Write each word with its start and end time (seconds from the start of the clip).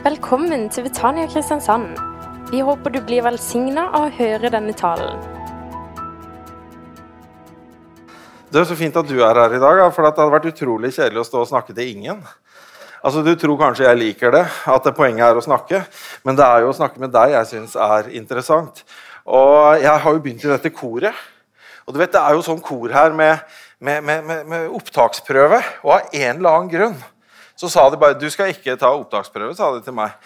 Velkommen 0.00 0.62
til 0.72 0.86
Betania 0.86 1.26
Kristiansand. 1.28 1.98
Vi 2.48 2.62
håper 2.64 2.94
du 2.94 3.02
blir 3.04 3.20
velsigna 3.20 3.82
av 3.90 4.06
å 4.06 4.12
høre 4.16 4.48
denne 4.48 4.72
talen. 4.72 5.18
Det 8.48 8.62
er 8.62 8.64
så 8.70 8.78
fint 8.80 8.96
at 8.96 9.10
du 9.10 9.18
er 9.20 9.36
her 9.36 9.58
i 9.58 9.60
dag, 9.60 9.82
for 9.92 10.00
det 10.00 10.14
hadde 10.14 10.32
vært 10.32 10.48
utrolig 10.54 10.94
kjedelig 10.96 11.20
å 11.20 11.26
stå 11.28 11.42
og 11.42 11.50
snakke 11.52 11.76
til 11.76 11.92
ingen. 11.92 12.24
Altså, 13.04 13.20
Du 13.20 13.34
tror 13.36 13.60
kanskje 13.60 13.90
jeg 13.90 14.00
liker 14.00 14.32
det, 14.38 14.46
at 14.48 14.88
det 14.88 14.96
poenget 14.96 15.26
er 15.28 15.36
å 15.36 15.44
snakke, 15.44 15.84
men 16.24 16.40
det 16.40 16.48
er 16.48 16.64
jo 16.64 16.72
å 16.72 16.78
snakke 16.80 17.04
med 17.04 17.12
deg 17.12 17.36
jeg 17.36 17.52
syns 17.52 17.76
er 17.76 18.08
interessant. 18.16 18.82
Og 19.28 19.84
jeg 19.84 20.00
har 20.00 20.16
jo 20.16 20.24
begynt 20.24 20.48
i 20.48 20.54
dette 20.56 20.72
koret. 20.72 21.12
Og 21.84 21.92
du 21.92 22.00
vet, 22.00 22.12
Det 22.12 22.24
er 22.24 22.40
jo 22.40 22.48
sånn 22.48 22.64
kor 22.64 22.88
her 22.88 23.12
med, 23.12 23.44
med, 23.78 24.00
med, 24.02 24.46
med 24.48 24.68
opptaksprøve, 24.80 25.60
og 25.84 25.98
av 26.00 26.08
en 26.08 26.36
eller 26.38 26.54
annen 26.56 26.72
grunn 26.72 27.02
så 27.60 27.68
sa 27.68 27.90
de 27.92 27.98
bare 28.00 28.16
du 28.16 28.28
skal 28.32 28.54
ikke 28.54 28.78
ta 28.80 28.88
opptaksprøve. 28.94 29.52
sa 29.56 29.68
de 29.74 29.82
til 29.84 29.96
meg. 29.96 30.16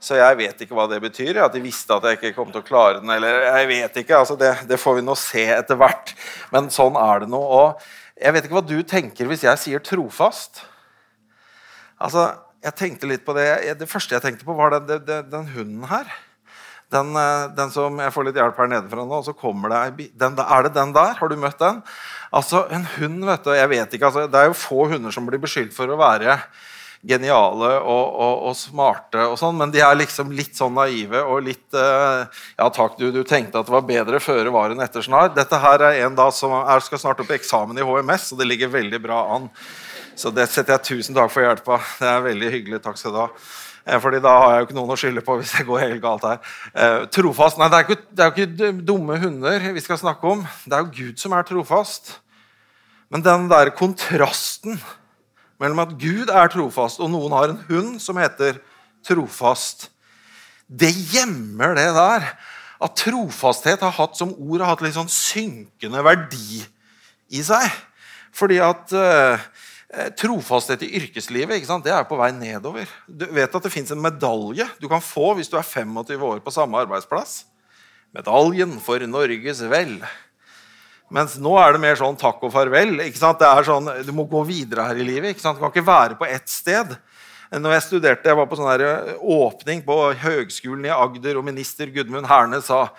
Så 0.00 0.16
jeg 0.16 0.38
vet 0.38 0.62
ikke 0.64 0.74
hva 0.74 0.88
det 0.90 0.98
betyr. 1.04 1.38
At 1.44 1.54
de 1.54 1.62
visste 1.62 1.94
at 1.94 2.06
jeg 2.08 2.18
ikke 2.18 2.34
kom 2.38 2.50
til 2.50 2.64
å 2.64 2.66
klare 2.66 2.98
den. 2.98 3.10
eller 3.14 3.44
jeg 3.46 3.68
vet 3.70 3.98
ikke, 4.02 4.18
altså 4.18 4.36
det, 4.40 4.54
det 4.66 4.80
får 4.80 4.98
vi 4.98 5.06
nå 5.06 5.14
se 5.18 5.44
etter 5.54 5.78
hvert. 5.78 6.14
Men 6.54 6.70
sånn 6.72 6.96
er 6.98 7.22
det 7.24 7.30
nå. 7.30 7.40
Og 7.40 7.84
jeg 8.16 8.34
vet 8.34 8.48
ikke 8.48 8.58
hva 8.58 8.66
du 8.66 8.80
tenker 8.82 9.28
hvis 9.30 9.44
jeg 9.46 9.60
sier 9.60 9.84
trofast. 9.84 10.64
Altså, 12.00 12.30
jeg 12.64 12.76
tenkte 12.76 13.08
litt 13.08 13.22
på 13.24 13.36
Det 13.36 13.76
Det 13.78 13.88
første 13.88 14.16
jeg 14.16 14.24
tenkte 14.24 14.48
på, 14.48 14.56
var 14.56 14.72
den, 14.74 15.04
den, 15.06 15.30
den 15.30 15.46
hunden 15.54 15.86
her. 15.92 16.10
Den, 16.90 17.12
eh, 17.14 17.44
den, 17.54 17.70
som 17.70 18.00
Jeg 18.02 18.10
får 18.10 18.26
litt 18.26 18.40
hjelp 18.40 18.56
her 18.58 18.72
nede 18.72 18.90
fra 18.90 19.04
nå. 19.04 19.20
og 19.20 19.28
så 19.28 19.36
kommer 19.36 19.70
det 19.70 20.10
den, 20.18 20.34
Er 20.42 20.66
det 20.66 20.74
den 20.74 20.96
der? 20.96 21.14
Har 21.20 21.28
du 21.28 21.36
møtt 21.38 21.60
den? 21.60 21.84
Altså, 22.32 22.64
En 22.72 22.88
hund 22.96 23.24
vet 23.28 23.44
du, 23.44 23.52
jeg 23.54 23.68
vet 23.68 23.94
ikke, 23.94 24.10
altså, 24.10 24.26
Det 24.26 24.40
er 24.40 24.50
jo 24.50 24.58
få 24.58 24.88
hunder 24.90 25.14
som 25.14 25.28
blir 25.28 25.38
beskyldt 25.38 25.76
for 25.76 25.86
å 25.86 26.00
være 26.00 26.40
geniale 27.00 27.70
og, 27.80 28.16
og, 28.20 28.42
og, 28.50 28.56
smarte, 28.58 29.22
og 29.24 29.38
sånn, 29.40 29.56
men 29.56 29.72
de 29.72 29.80
er 29.80 29.96
liksom 29.96 30.32
litt 30.36 30.58
sånn 30.58 30.74
naive 30.76 31.22
og 31.24 31.46
litt 31.46 31.72
uh, 31.72 32.26
Ja 32.58 32.66
takk, 32.74 32.98
du, 33.00 33.08
du, 33.14 33.22
tenkte 33.24 33.62
at 33.62 33.70
det 33.70 33.72
var 33.72 33.86
bedre 33.88 34.20
føre 34.20 34.52
var 34.52 34.74
enn 34.74 34.84
etter 34.84 35.04
snar. 35.06 35.32
Dette 35.32 35.60
her 35.62 35.86
er 35.88 36.02
en 36.04 36.18
da 36.18 36.28
som 36.34 36.52
er, 36.60 36.84
skal 36.84 37.00
snart 37.00 37.22
opp 37.24 37.32
i 37.32 37.38
eksamen 37.38 37.80
i 37.80 37.86
HMS, 37.86 38.32
og 38.34 38.42
det 38.42 38.50
ligger 38.50 38.74
veldig 38.74 39.00
bra 39.00 39.22
an. 39.36 39.48
Så 40.20 40.32
det 40.34 40.50
setter 40.52 40.76
jeg 40.76 40.88
tusen 40.90 41.16
takk 41.16 41.32
for 41.32 41.46
hjelpa. 41.46 41.80
Det 42.02 42.08
er 42.10 42.24
veldig 42.26 42.52
hyggelig. 42.52 42.82
Takk 42.84 42.98
skal 43.00 43.14
du 43.14 43.20
ha. 43.22 43.28
Eh, 43.86 43.98
fordi 44.02 44.20
da 44.20 44.32
har 44.36 44.52
jeg 44.52 44.60
jo 44.60 44.68
ikke 44.68 44.76
noen 44.76 44.92
å 44.92 44.98
skylde 45.00 45.24
på 45.24 45.36
hvis 45.40 45.54
det 45.56 45.66
går 45.68 45.84
helt 45.86 46.02
galt 46.04 46.26
her. 46.28 46.40
Eh, 46.74 47.04
trofast 47.14 47.60
Nei, 47.60 47.70
det 47.72 47.78
er, 47.78 47.86
ikke, 47.86 48.08
det 48.10 48.24
er 48.24 48.28
jo 48.28 48.34
ikke 48.36 48.72
dumme 48.90 49.16
hunder 49.22 49.70
vi 49.72 49.84
skal 49.84 50.00
snakke 50.00 50.34
om. 50.34 50.44
Det 50.66 50.76
er 50.76 50.84
jo 50.84 50.92
Gud 50.98 51.22
som 51.22 51.36
er 51.36 51.48
trofast. 51.48 52.18
Men 53.10 53.24
den 53.26 53.48
der 53.50 53.72
kontrasten 53.74 54.76
mellom 55.60 55.82
at 55.84 55.94
Gud 56.00 56.32
er 56.32 56.52
trofast, 56.52 57.00
og 57.02 57.10
noen 57.12 57.34
har 57.36 57.52
en 57.52 57.62
hund 57.68 57.98
som 58.02 58.18
heter 58.20 58.58
trofast. 59.06 59.88
Det 60.66 60.92
gjemmer 61.12 61.74
det 61.78 61.90
der. 61.96 62.30
At 62.80 62.96
trofasthet 62.96 63.82
har 63.84 63.92
hatt 63.92 64.16
som 64.16 64.32
ord 64.32 64.62
har 64.62 64.72
hatt 64.72 64.84
litt 64.84 64.96
sånn 64.96 65.10
synkende 65.12 66.00
verdi 66.04 66.62
i 67.36 67.42
seg. 67.44 67.66
Fordi 68.32 68.56
at 68.64 68.94
uh, 68.96 69.42
trofasthet 70.16 70.86
i 70.86 70.92
yrkeslivet 71.00 71.66
det 71.84 71.92
er 71.92 72.08
på 72.08 72.16
vei 72.16 72.30
nedover. 72.32 72.88
Du 73.06 73.26
vet 73.28 73.52
at 73.52 73.66
det 73.66 73.74
fins 73.74 73.92
en 73.92 74.00
medalje 74.00 74.64
du 74.80 74.88
kan 74.88 75.02
få 75.04 75.34
hvis 75.36 75.50
du 75.50 75.58
er 75.58 75.66
25 75.66 76.24
år 76.30 76.40
på 76.40 76.54
samme 76.54 76.80
arbeidsplass. 76.80 77.42
Medaljen 78.16 78.78
for 78.82 79.02
Norges 79.06 79.60
vel. 79.70 79.98
Mens 81.10 81.34
nå 81.42 81.56
er 81.58 81.74
det 81.74 81.82
mer 81.82 81.98
sånn 81.98 82.18
takk 82.18 82.42
og 82.46 82.52
farvel. 82.54 82.96
Det 83.00 83.08
er 83.10 83.66
sånn, 83.66 83.90
Du 84.06 84.12
må 84.14 84.28
gå 84.30 84.44
videre 84.46 84.86
her 84.86 84.96
i 84.96 85.06
livet. 85.06 85.34
ikke 85.34 85.42
sant? 85.42 85.58
Du 85.58 85.64
kan 85.64 85.72
ikke 85.72 85.86
være 85.86 86.18
på 86.18 86.28
ett 86.28 86.48
sted. 86.48 86.96
Når 87.50 87.72
Jeg 87.74 87.82
studerte, 87.82 88.28
jeg 88.30 88.36
var 88.38 88.46
på 88.46 88.56
sånn 88.56 88.70
her 88.70 89.16
åpning 89.18 89.82
på 89.82 89.96
Høgskolen 90.14 90.86
i 90.86 90.94
Agder, 90.94 91.36
og 91.36 91.44
minister 91.44 91.90
Gudmund 91.90 92.28
Herne 92.30 92.62
sa 92.62 92.90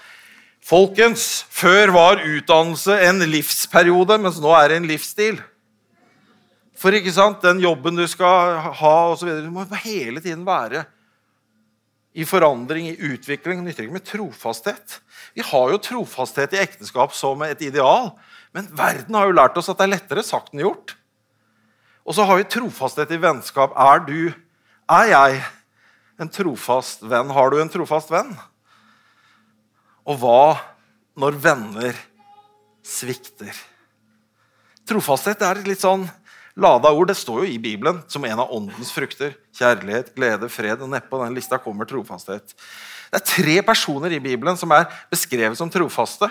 Folkens, 0.61 1.45
før 1.49 1.89
var 1.89 2.19
utdannelse 2.21 2.93
en 3.07 3.23
livsperiode, 3.31 4.19
mens 4.21 4.37
nå 4.37 4.51
er 4.53 4.69
det 4.69 4.75
en 4.77 4.89
livsstil. 4.91 5.39
For 6.77 6.93
ikke 6.93 7.13
sant, 7.13 7.41
den 7.41 7.63
jobben 7.63 7.97
du 7.97 8.03
skal 8.09 8.59
ha, 8.59 8.93
og 9.09 9.17
så 9.17 9.25
videre, 9.25 9.47
du 9.47 9.53
må 9.53 9.65
hele 9.81 10.21
tiden 10.21 10.43
være 10.45 10.83
i 12.13 12.27
forandring, 12.27 12.91
i 12.91 13.13
utvikling. 13.13 13.61
Det 13.61 13.71
nytter 13.71 13.87
ikke 13.87 13.97
med 13.97 14.05
trofasthet. 14.05 14.99
Vi 15.37 15.43
har 15.47 15.71
jo 15.71 15.79
trofasthet 15.79 16.55
i 16.55 16.61
ekteskap 16.61 17.13
som 17.15 17.41
et 17.45 17.61
ideal, 17.63 18.11
men 18.55 18.67
verden 18.75 19.15
har 19.15 19.29
jo 19.29 19.37
lært 19.37 19.57
oss 19.59 19.71
at 19.71 19.79
det 19.79 19.87
er 19.87 19.93
lettere 19.95 20.25
sagt 20.27 20.51
enn 20.51 20.63
gjort. 20.65 20.95
Og 22.03 22.17
så 22.17 22.25
har 22.27 22.39
vi 22.39 22.49
trofasthet 22.49 23.13
i 23.13 23.19
vennskap. 23.21 23.75
Er 23.79 24.01
du, 24.03 24.33
er 24.91 25.11
jeg, 25.11 25.41
en 26.21 26.31
trofast 26.31 27.05
venn? 27.07 27.31
Har 27.33 27.53
du 27.53 27.59
en 27.61 27.71
trofast 27.71 28.11
venn? 28.11 28.33
Og 30.05 30.17
hva 30.21 30.57
når 31.21 31.37
venner 31.43 31.97
svikter? 32.85 33.53
Trofasthet 34.89 35.43
er 35.45 35.61
litt 35.63 35.83
sånn 35.83 36.07
lada 36.55 36.91
ord. 36.91 37.11
Det 37.11 37.17
står 37.19 37.45
jo 37.45 37.51
i 37.51 37.59
Bibelen 37.61 38.01
som 38.11 38.25
en 38.27 38.43
av 38.43 38.53
åndens 38.53 38.91
frukter. 38.93 39.35
Kjærlighet, 39.57 40.13
glede, 40.15 40.49
fred. 40.51 40.81
Og 40.81 40.91
nedpå 40.91 41.21
den 41.23 41.35
lista 41.37 41.59
kommer 41.61 41.89
trofasthet. 41.89 42.55
Det 43.11 43.19
er 43.19 43.27
tre 43.27 43.57
personer 43.67 44.13
i 44.15 44.21
Bibelen 44.23 44.55
som 44.59 44.71
er 44.71 44.87
beskrevet 45.11 45.59
som 45.59 45.71
trofaste. 45.71 46.29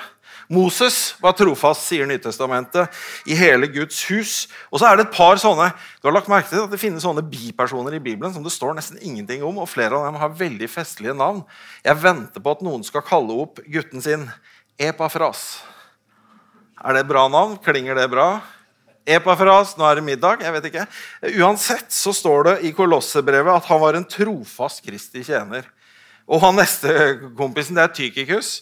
Moses 0.51 1.13
var 1.23 1.35
trofast, 1.39 1.85
sier 1.87 2.09
Nytestamentet, 2.09 2.91
i 3.29 3.37
hele 3.39 3.69
Guds 3.71 4.01
hus. 4.09 4.33
Og 4.73 4.81
så 4.81 4.89
er 4.89 4.99
det 4.99 5.05
et 5.07 5.15
par 5.15 5.39
sånne, 5.39 5.69
du 6.01 6.09
har 6.09 6.17
lagt 6.17 6.31
merke 6.33 6.51
til 6.51 6.65
at 6.65 6.73
det 6.73 6.81
finnes 6.81 7.05
sånne 7.05 7.23
bipersoner 7.23 7.95
i 7.95 8.03
Bibelen 8.03 8.33
som 8.35 8.43
det 8.43 8.51
står 8.55 8.75
nesten 8.75 8.99
ingenting 8.99 9.45
om, 9.47 9.61
og 9.63 9.71
flere 9.71 9.95
av 9.95 10.09
dem 10.09 10.19
har 10.19 10.33
veldig 10.41 10.71
festlige 10.73 11.15
navn. 11.15 11.45
Jeg 11.87 12.03
venter 12.03 12.43
på 12.43 12.57
at 12.57 12.65
noen 12.67 12.83
skal 12.87 13.05
kalle 13.07 13.37
opp 13.45 13.61
gutten 13.69 14.03
sin 14.03 14.27
Epafras. 14.81 15.61
Er 16.81 16.97
det 16.97 17.05
et 17.05 17.13
bra 17.13 17.29
navn? 17.29 17.59
Klinger 17.63 18.01
det 18.01 18.09
bra? 18.11 18.41
Epafras, 19.09 19.77
nå 19.79 19.87
er 19.89 19.99
det 19.99 20.05
middag. 20.05 20.43
jeg 20.45 20.53
vet 20.53 20.69
ikke. 20.71 20.87
Uansett 21.41 21.93
så 21.93 22.13
står 22.15 22.45
det 22.45 22.57
i 22.69 22.73
Kolossebrevet 22.77 23.53
at 23.55 23.69
han 23.71 23.81
var 23.81 23.97
en 23.97 24.05
trofast 24.05 24.85
Kristi 24.85 25.25
tjener. 25.25 25.65
Og 26.31 26.43
han 26.45 26.55
neste 26.61 26.93
kompisen, 27.39 27.79
det 27.79 27.83
er 27.87 27.95
Tykikus. 27.97 28.61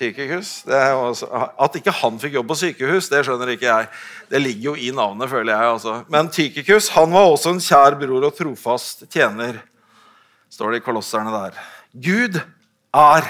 Tykikus. 0.00 0.52
Også, 0.64 1.28
at 1.60 1.74
ikke 1.76 1.92
han 1.92 2.16
fikk 2.22 2.38
jobb 2.38 2.48
på 2.48 2.56
sykehus, 2.62 3.10
det 3.12 3.20
skjønner 3.26 3.52
ikke 3.52 3.68
jeg. 3.68 3.90
Det 4.30 4.40
ligger 4.40 4.70
jo 4.70 4.76
i 4.80 4.88
navnet, 4.96 5.28
føler 5.28 5.52
jeg. 5.52 5.74
altså. 5.74 5.96
Men 6.08 6.30
Tykikus 6.32 6.88
han 6.94 7.12
var 7.12 7.28
også 7.28 7.52
en 7.52 7.60
kjær 7.64 7.98
bror 8.00 8.30
og 8.30 8.38
trofast 8.38 9.04
tjener, 9.12 9.60
står 10.50 10.72
det 10.72 10.80
i 10.80 10.86
kolosserne 10.86 11.34
der. 11.34 11.60
Gud 11.92 12.40
er 12.96 13.28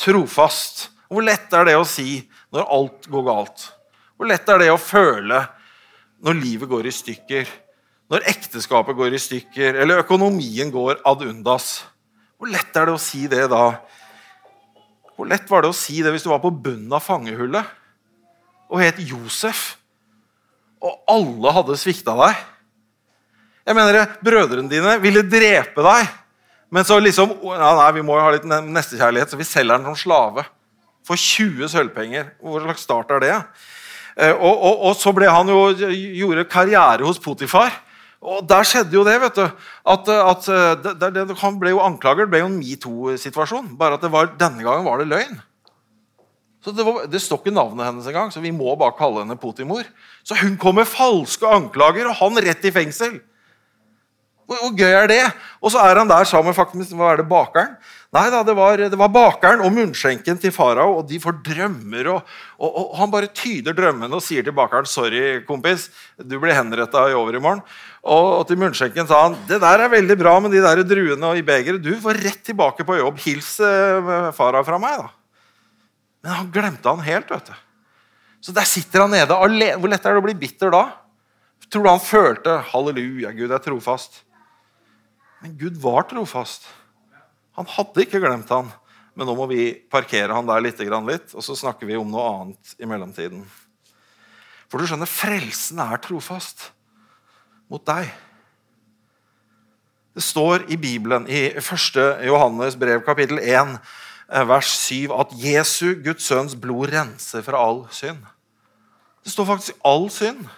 trofast. 0.00 0.88
Hvor 1.10 1.26
lett 1.26 1.52
er 1.52 1.66
det 1.66 1.76
å 1.76 1.84
si 1.84 2.22
når 2.54 2.72
alt 2.78 3.10
går 3.10 3.26
galt? 3.26 3.68
Hvor 4.20 4.28
lett 4.28 4.50
er 4.52 4.58
det 4.60 4.66
å 4.68 4.76
føle 4.76 5.38
når 6.20 6.34
livet 6.36 6.68
går 6.68 6.90
i 6.90 6.92
stykker? 6.92 7.46
Når 8.12 8.26
ekteskapet 8.28 8.98
går 8.98 9.14
i 9.16 9.20
stykker, 9.22 9.78
eller 9.80 10.02
økonomien 10.02 10.68
går 10.74 10.98
ad 11.08 11.24
undas? 11.24 11.86
Hvor 12.36 12.50
lett 12.52 12.76
er 12.76 12.90
det 12.90 12.96
å 12.98 13.00
si 13.00 13.22
det 13.32 13.46
da? 13.48 13.78
Hvor 15.16 15.30
lett 15.30 15.48
var 15.48 15.64
det 15.64 15.70
å 15.72 15.78
si 15.78 16.02
det 16.04 16.12
hvis 16.12 16.28
du 16.28 16.28
var 16.34 16.44
på 16.44 16.52
bunnen 16.52 16.92
av 16.92 17.00
fangehullet 17.06 17.72
og 18.68 18.84
het 18.84 19.00
Josef, 19.00 19.78
og 20.84 21.00
alle 21.08 21.56
hadde 21.56 21.80
svikta 21.80 22.12
deg? 22.20 22.44
Jeg 23.64 23.80
mener, 23.80 24.02
Brødrene 24.20 24.68
dine 24.68 25.00
ville 25.00 25.24
drepe 25.24 25.88
deg, 25.88 26.14
men 26.68 26.84
så 26.84 27.00
liksom 27.00 27.38
ja, 27.54 27.72
nei, 27.80 27.90
vi 27.96 28.04
må 28.04 28.20
jo 28.20 28.28
ha 28.28 28.36
litt 28.36 28.44
nestekjærlighet, 28.44 29.32
så 29.32 29.40
vi 29.40 29.48
selger 29.48 29.80
den 29.80 29.88
som 29.88 29.96
slave. 29.96 30.44
For 31.08 31.16
20 31.16 31.72
sølvpenger. 31.72 32.34
Hvor 32.44 32.68
slags 32.68 32.84
start 32.84 33.16
er 33.16 33.24
det? 33.24 33.36
Eh, 34.16 34.32
og, 34.32 34.54
og, 34.54 34.82
og, 34.88 34.96
så 34.98 35.12
ble 35.16 35.28
han 35.30 35.52
jo, 35.52 35.60
gjorde 36.20 36.48
karriere 36.50 37.06
hos 37.06 37.20
Potifar. 37.22 37.72
Og 38.20 38.42
der 38.44 38.66
skjedde 38.68 38.96
jo 38.98 39.04
det. 39.06 39.16
vet 39.22 39.38
du, 39.38 39.46
at, 39.94 40.10
at 40.12 40.48
det, 40.84 41.12
det, 41.16 41.38
Han 41.40 41.56
ble 41.60 41.72
jo 41.72 41.84
anklaget. 41.84 42.26
Det 42.26 42.34
ble 42.34 42.42
jo 42.42 42.50
en 42.50 42.58
metoo-situasjon. 42.60 43.70
Bare 43.80 43.96
at 43.96 44.04
var, 44.12 44.34
denne 44.40 44.66
gangen 44.66 44.84
var 44.84 45.00
det 45.00 45.08
løgn. 45.08 45.40
Så 46.60 46.74
Det, 46.76 46.84
var, 46.84 47.06
det 47.08 47.22
står 47.24 47.40
ikke 47.40 47.56
navnet 47.56 47.86
hennes 47.88 48.06
engang, 48.10 48.28
så 48.32 48.40
vi 48.44 48.52
må 48.52 48.74
bare 48.76 48.96
kalle 48.98 49.22
henne 49.22 49.38
Potimor. 49.40 49.86
Så 50.22 50.36
hun 50.42 50.58
kom 50.60 50.76
med 50.76 50.88
falske 50.88 51.48
anklager, 51.48 52.10
og 52.10 52.18
han 52.20 52.36
rett 52.44 52.66
i 52.68 52.72
fengsel. 52.74 53.16
Hvor, 54.44 54.58
hvor 54.66 54.74
gøy 54.76 54.92
er 54.92 55.08
det? 55.08 55.22
Og 55.64 55.72
så 55.72 55.80
er 55.86 56.02
han 56.02 56.10
der 56.10 56.28
sammen 56.28 56.50
med 56.50 56.58
faktisk, 56.58 56.92
hva 56.98 57.14
er 57.14 57.22
det, 57.22 57.28
bakeren. 57.30 57.78
Nei 58.10 58.24
da, 58.26 58.40
det 58.42 58.56
var, 58.58 58.80
det 58.90 58.98
var 58.98 59.10
bakeren 59.14 59.60
og 59.62 59.70
munnskjenken 59.70 60.38
til 60.42 60.50
farao, 60.50 60.96
og 60.98 61.04
de 61.06 61.20
får 61.22 61.36
drømmer. 61.46 62.08
Og, 62.10 62.32
og, 62.58 62.70
og, 62.80 62.88
Han 62.98 63.12
bare 63.12 63.28
tyder 63.30 63.76
drømmene 63.76 64.18
og 64.18 64.24
sier 64.26 64.42
til 64.42 64.56
bakeren 64.56 64.88
'Sorry, 64.88 65.44
kompis, 65.46 65.86
du 66.18 66.34
blir 66.42 66.56
henretta 66.56 67.04
i 67.06 67.14
overmorgen'. 67.14 67.62
Og, 68.02 68.26
og 68.40 68.42
til 68.48 68.58
munnskjenken 68.58 69.06
sa 69.06 69.22
han 69.28 69.36
'Det 69.46 69.60
der 69.62 69.84
er 69.86 69.94
veldig 69.94 70.16
bra 70.18 70.34
med 70.40 70.50
de 70.50 70.62
der 70.64 70.82
druene 70.82 71.30
og 71.30 71.38
i 71.38 71.46
begeret. 71.46 71.82
Du 71.82 71.94
får 72.02 72.18
rett 72.18 72.42
tilbake 72.42 72.82
på 72.82 72.98
jobb. 72.98 73.22
Hils 73.22 73.60
uh, 73.62 74.34
farao 74.34 74.66
fra 74.66 74.78
meg', 74.82 75.06
da. 75.06 75.08
Men 76.24 76.32
han 76.32 76.50
glemte 76.50 76.90
han 76.90 77.06
helt. 77.06 77.30
vet 77.30 77.46
du. 77.46 77.54
Så 78.42 78.52
der 78.52 78.66
sitter 78.66 79.06
han 79.06 79.14
nede 79.14 79.38
alene. 79.38 79.78
Hvor 79.78 79.88
lett 79.88 80.04
er 80.04 80.18
det 80.18 80.24
å 80.24 80.26
bli 80.26 80.34
bitter 80.34 80.74
da? 80.74 80.82
Tror 81.70 81.86
du 81.86 81.90
han 81.94 82.02
følte 82.02 82.58
'Halleluja, 82.58 83.30
Gud 83.38 83.54
er 83.54 83.62
trofast'? 83.62 84.24
Men 85.42 85.54
Gud 85.56 85.78
var 85.78 86.02
trofast. 86.10 86.66
Han 87.60 87.68
hadde 87.68 88.06
ikke 88.06 88.22
glemt 88.22 88.50
han. 88.54 88.70
Men 89.18 89.28
nå 89.28 89.34
må 89.36 89.44
vi 89.50 89.74
parkere 89.92 90.32
han 90.32 90.48
der 90.48 90.62
litt, 90.64 90.80
litt, 90.80 91.34
og 91.34 91.44
så 91.44 91.56
snakker 91.58 91.88
vi 91.88 91.98
om 91.98 92.08
noe 92.08 92.26
annet 92.30 92.74
i 92.80 92.88
mellomtiden. 92.88 93.42
For 94.70 94.80
du 94.80 94.86
skjønner, 94.86 95.10
frelsen 95.10 95.82
er 95.82 96.00
trofast 96.00 96.70
mot 97.68 97.82
deg. 97.84 98.08
Det 100.16 100.22
står 100.24 100.64
i 100.72 100.78
Bibelen, 100.80 101.26
i 101.28 101.50
1. 101.58 101.98
Johannes 102.26 102.78
brev, 102.78 103.02
kapittel 103.06 103.42
1, 103.42 103.76
eh, 104.30 104.46
vers 104.48 104.70
7, 104.86 105.12
at 105.14 105.34
Jesu, 105.36 105.94
Guds 106.02 106.26
sønns 106.26 106.56
blod, 106.58 106.88
renser 106.94 107.44
fra 107.46 107.60
all 107.60 107.84
synd. 107.94 108.24
Det 109.20 109.32
står 109.32 109.44
faktisk 109.44 109.76
'all 109.84 110.08
synd'. 110.08 110.48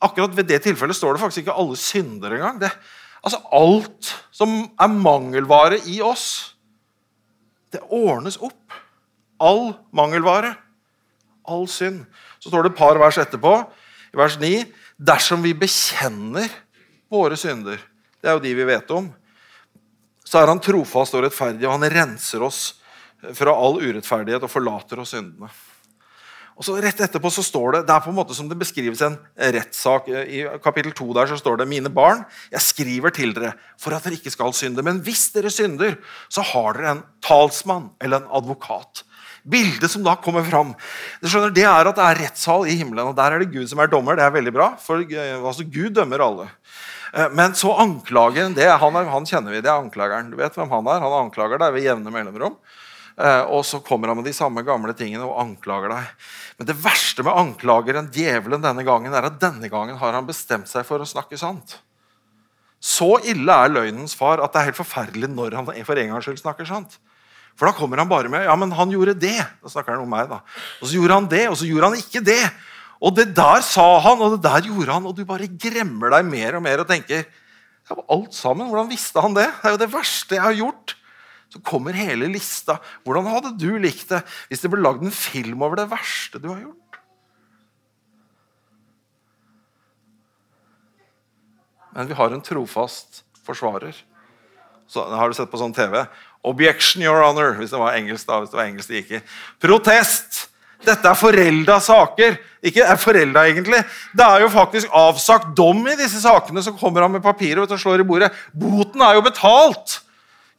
Akkurat 0.00 0.36
ved 0.36 0.48
det 0.48 0.62
tilfellet 0.62 0.96
står 0.96 1.12
det 1.12 1.20
faktisk 1.20 1.44
ikke 1.44 1.52
'alle 1.52 1.76
synder' 1.76 2.32
engang. 2.32 2.60
Det, 2.60 2.70
altså 3.26 3.40
Alt 3.58 4.12
som 4.34 4.52
er 4.78 4.92
mangelvare 4.92 5.80
i 5.90 5.98
oss, 6.04 6.54
det 7.74 7.82
ordnes 7.90 8.38
opp. 8.38 8.76
All 9.42 9.74
mangelvare. 9.96 10.54
All 11.46 11.66
synd. 11.70 12.04
Så 12.38 12.50
står 12.50 12.66
det 12.66 12.74
et 12.74 12.78
par 12.78 12.98
vers 13.00 13.18
etterpå, 13.20 13.58
i 14.14 14.18
vers 14.18 14.38
9, 14.40 14.64
dersom 14.96 15.42
vi 15.44 15.52
bekjenner 15.58 16.48
våre 17.12 17.36
synder, 17.38 17.80
det 18.20 18.30
er 18.30 18.36
jo 18.36 18.42
de 18.42 18.54
vi 18.56 18.66
vet 18.66 18.90
om, 18.94 19.10
så 20.26 20.40
er 20.40 20.50
han 20.50 20.62
trofast 20.62 21.14
og 21.14 21.26
rettferdig, 21.26 21.66
og 21.68 21.76
han 21.76 21.90
renser 21.92 22.42
oss 22.42 22.60
fra 23.36 23.54
all 23.54 23.78
urettferdighet 23.82 24.42
og 24.42 24.50
forlater 24.50 25.02
oss 25.02 25.14
syndene. 25.14 25.50
Og 26.56 26.64
så 26.64 26.76
Rett 26.80 27.00
etterpå 27.04 27.28
så 27.32 27.44
står 27.44 27.74
det 27.74 27.80
det 27.88 27.92
er 27.92 28.04
på 28.04 28.12
en 28.12 28.16
måte 28.16 28.34
som 28.36 28.48
det 28.48 28.56
beskrives 28.56 29.02
en 29.04 29.18
rettssak. 29.36 30.08
I 30.08 30.46
kapittel 30.64 30.94
2 30.96 31.10
der 31.18 31.28
så 31.28 31.36
står 31.40 31.60
det 31.60 31.68
mine 31.68 31.92
barn, 31.92 32.24
jeg 32.52 32.64
skriver 32.64 33.12
til 33.12 33.34
dere 33.36 33.52
for 33.80 33.92
at 33.92 34.06
dere 34.06 34.16
ikke 34.16 34.32
skal 34.32 34.54
synde. 34.56 34.84
Men 34.86 35.02
hvis 35.04 35.28
dere 35.34 35.52
synder, 35.52 35.98
så 36.32 36.44
har 36.54 36.78
dere 36.78 36.94
en 36.94 37.04
talsmann 37.24 37.90
eller 38.00 38.24
en 38.24 38.32
advokat. 38.40 39.04
Bildet 39.46 39.92
som 39.92 40.02
da 40.02 40.16
kommer 40.18 40.42
fram, 40.42 40.72
det, 41.20 41.30
skjønner, 41.30 41.52
det 41.54 41.66
er 41.68 41.86
at 41.86 41.98
det 41.98 42.06
er 42.06 42.20
rettssal 42.24 42.66
i 42.66 42.74
himmelen. 42.80 43.12
og 43.12 43.18
Der 43.18 43.36
er 43.36 43.44
det 43.44 43.52
Gud 43.52 43.68
som 43.70 43.82
er 43.82 43.92
dommer. 43.92 44.18
Det 44.18 44.24
er 44.24 44.34
veldig 44.34 44.54
bra, 44.56 44.72
for 44.82 45.04
eh, 45.04 45.36
altså, 45.36 45.68
Gud 45.70 45.94
dømmer 45.94 46.24
alle. 46.24 46.48
Eh, 47.12 47.28
men 47.36 47.54
så 47.54 47.76
anklageren, 47.84 48.56
det, 48.56 48.66
han, 48.66 48.98
er, 48.98 49.12
han 49.12 49.28
kjenner 49.28 49.54
vi, 49.54 49.62
det 49.62 49.70
er 49.70 49.84
anklageren. 49.84 50.32
Du 50.32 50.40
vet 50.40 50.56
hvem 50.56 50.72
han 50.72 50.90
er? 50.90 51.04
Han 51.04 51.20
anklager 51.20 51.62
deg 51.62 51.76
ved 51.76 51.86
jevne 51.86 52.16
mellomrom. 52.16 52.58
Eh, 53.16 53.42
og 53.48 53.64
så 53.64 53.80
kommer 53.80 54.10
han 54.12 54.18
med 54.18 54.26
de 54.28 54.34
samme 54.36 54.60
gamle 54.66 54.92
tingene 54.96 55.24
og 55.24 55.38
anklager 55.40 55.92
deg. 55.94 56.28
Men 56.58 56.68
det 56.68 56.76
verste 56.82 57.24
med 57.24 57.36
anklageren, 57.36 58.10
djevelen, 58.12 58.64
denne 58.64 58.84
gangen, 58.84 59.14
er 59.16 59.30
at 59.30 59.40
denne 59.40 59.70
gangen 59.72 59.96
har 60.00 60.16
han 60.16 60.28
bestemt 60.28 60.68
seg 60.68 60.84
for 60.88 61.00
å 61.00 61.08
snakke 61.08 61.38
sant. 61.40 61.78
Så 62.82 63.16
ille 63.24 63.50
er 63.50 63.72
løgnens 63.72 64.14
far 64.16 64.42
at 64.44 64.52
det 64.52 64.60
er 64.60 64.68
helt 64.70 64.78
forferdelig 64.78 65.30
når 65.32 65.56
han 65.56 65.68
for 65.88 65.98
en 65.98 66.12
gangs 66.12 66.28
skyld 66.28 66.42
snakker 66.42 66.68
sant. 66.68 66.98
For 67.56 67.68
da 67.68 67.72
kommer 67.72 68.02
han 68.02 68.10
bare 68.10 68.28
med 68.28 68.44
ja, 68.44 68.54
men 68.58 68.74
han 68.76 68.92
gjorde 68.92 69.16
det. 69.16 69.38
Da 69.64 69.72
snakker 69.72 69.94
han 69.96 70.04
om 70.04 70.12
meg 70.12 70.28
da. 70.28 70.42
Og 70.82 70.90
så 70.90 70.98
gjorde 70.98 71.16
han 71.16 71.28
det, 71.32 71.46
og 71.48 71.56
så 71.56 71.68
gjorde 71.68 71.88
han 71.88 72.02
ikke 72.02 72.20
det. 72.24 72.42
Og 73.00 73.16
det 73.16 73.30
der 73.36 73.64
sa 73.64 73.86
han, 74.04 74.20
og 74.20 74.36
det 74.36 74.44
der 74.44 74.68
gjorde 74.68 74.92
han. 74.92 75.08
Og 75.08 75.16
du 75.16 75.24
bare 75.28 75.48
gremmer 75.48 76.12
deg 76.18 76.28
mer 76.28 76.58
og 76.58 76.64
mer 76.68 76.84
og 76.84 76.90
tenker 76.90 77.24
ja, 77.24 77.96
alt 77.96 78.36
sammen, 78.36 78.68
Hvordan 78.68 78.90
visste 78.90 79.24
han 79.24 79.36
det? 79.36 79.48
Det 79.48 79.70
er 79.70 79.76
jo 79.76 79.82
det 79.86 79.92
verste 79.92 80.36
jeg 80.36 80.44
har 80.44 80.56
gjort. 80.58 80.95
Så 81.52 81.62
kommer 81.62 81.96
hele 81.96 82.28
lista. 82.30 82.78
Hvordan 83.06 83.28
hadde 83.30 83.54
du 83.60 83.70
likt 83.80 84.10
det 84.10 84.22
hvis 84.50 84.64
det 84.64 84.72
ble 84.72 84.82
lagd 84.82 85.04
en 85.06 85.14
film 85.14 85.62
over 85.62 85.78
det 85.78 85.90
verste 85.92 86.42
du 86.42 86.50
har 86.50 86.64
gjort? 86.64 86.82
Men 91.96 92.10
vi 92.10 92.16
har 92.18 92.34
en 92.34 92.44
trofast 92.44 93.22
forsvarer. 93.46 93.96
Så 94.86 95.02
Har 95.08 95.30
du 95.30 95.34
sett 95.34 95.50
på 95.50 95.58
sånn 95.58 95.74
TV? 95.74 96.02
Objection, 96.46 97.02
your 97.02 97.22
honor, 97.24 97.56
hvis 97.58 97.72
det 97.72 97.80
var 97.80 97.96
engelsk. 97.96 98.26
da, 98.28 98.42
hvis 98.42 98.52
det 98.52 98.58
var 98.58 98.68
engelsk 98.68 98.92
det 98.92 99.00
gikk 99.00 99.16
i. 99.18 99.22
Protest! 99.62 100.44
Dette 100.84 101.08
er 101.08 101.16
forelda 101.18 101.78
saker. 101.80 102.36
Ikke 102.68 102.84
er 102.84 102.98
forelda, 103.00 103.46
egentlig. 103.48 103.80
Det 104.14 104.26
er 104.26 104.44
jo 104.44 104.50
faktisk 104.52 104.92
avsagt 104.94 105.54
dom 105.56 105.80
i 105.88 105.96
disse 105.98 106.20
sakene. 106.20 106.62
Så 106.62 106.76
kommer 106.76 107.02
han 107.06 107.16
med 107.16 107.24
papiret 107.24 107.64
og 107.64 107.80
slår 107.80 108.04
i 108.04 108.06
bordet. 108.06 108.28
Boten 108.52 109.02
er 109.02 109.16
jo 109.16 109.24
betalt! 109.24 110.02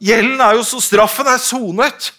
Gjelden 0.03 0.41
er 0.43 0.57
jo 0.57 0.65
så 0.65 0.79
Straffen 0.83 1.29
er 1.29 1.41
sonet! 1.41 2.11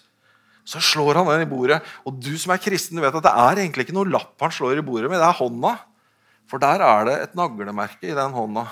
Så 0.69 0.81
slår 0.83 1.17
han 1.17 1.29
den 1.31 1.47
i 1.47 1.49
bordet. 1.49 1.79
Og 2.05 2.19
du 2.21 2.35
som 2.37 2.53
er 2.53 2.61
kristen, 2.61 2.99
du 2.99 3.01
vet 3.01 3.15
at 3.15 3.25
det 3.25 3.31
er 3.31 3.61
egentlig 3.63 3.87
ikke 3.87 3.95
noe 3.97 4.09
lapp 4.11 4.35
han 4.43 4.53
slår 4.53 4.77
i 4.77 4.85
bordet 4.85 5.09
med. 5.09 5.17
Det 5.17 5.25
er 5.25 5.39
hånda. 5.39 5.71
For 6.49 6.61
der 6.61 6.83
er 6.85 7.07
det 7.07 7.15
et 7.23 7.35
naglemerke 7.37 8.11
i 8.11 8.17
den 8.17 8.35
hånda. 8.35 8.67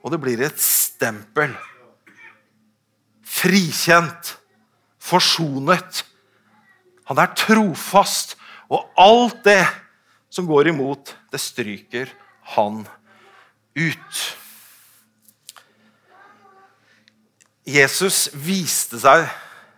Og 0.00 0.14
det 0.14 0.20
blir 0.22 0.40
et 0.44 0.60
stempel. 0.60 1.52
Frikjent. 3.28 4.36
Forsonet. 5.04 6.04
Han 7.12 7.20
er 7.20 7.36
trofast. 7.36 8.38
Og 8.72 8.88
alt 8.96 9.44
det 9.44 9.66
som 10.32 10.48
går 10.48 10.72
imot, 10.72 11.12
det 11.28 11.42
stryker 11.42 12.08
han 12.56 12.86
ut. 13.76 14.22
Jesus 17.64 18.28
viste 18.36 19.00
seg 19.00 19.24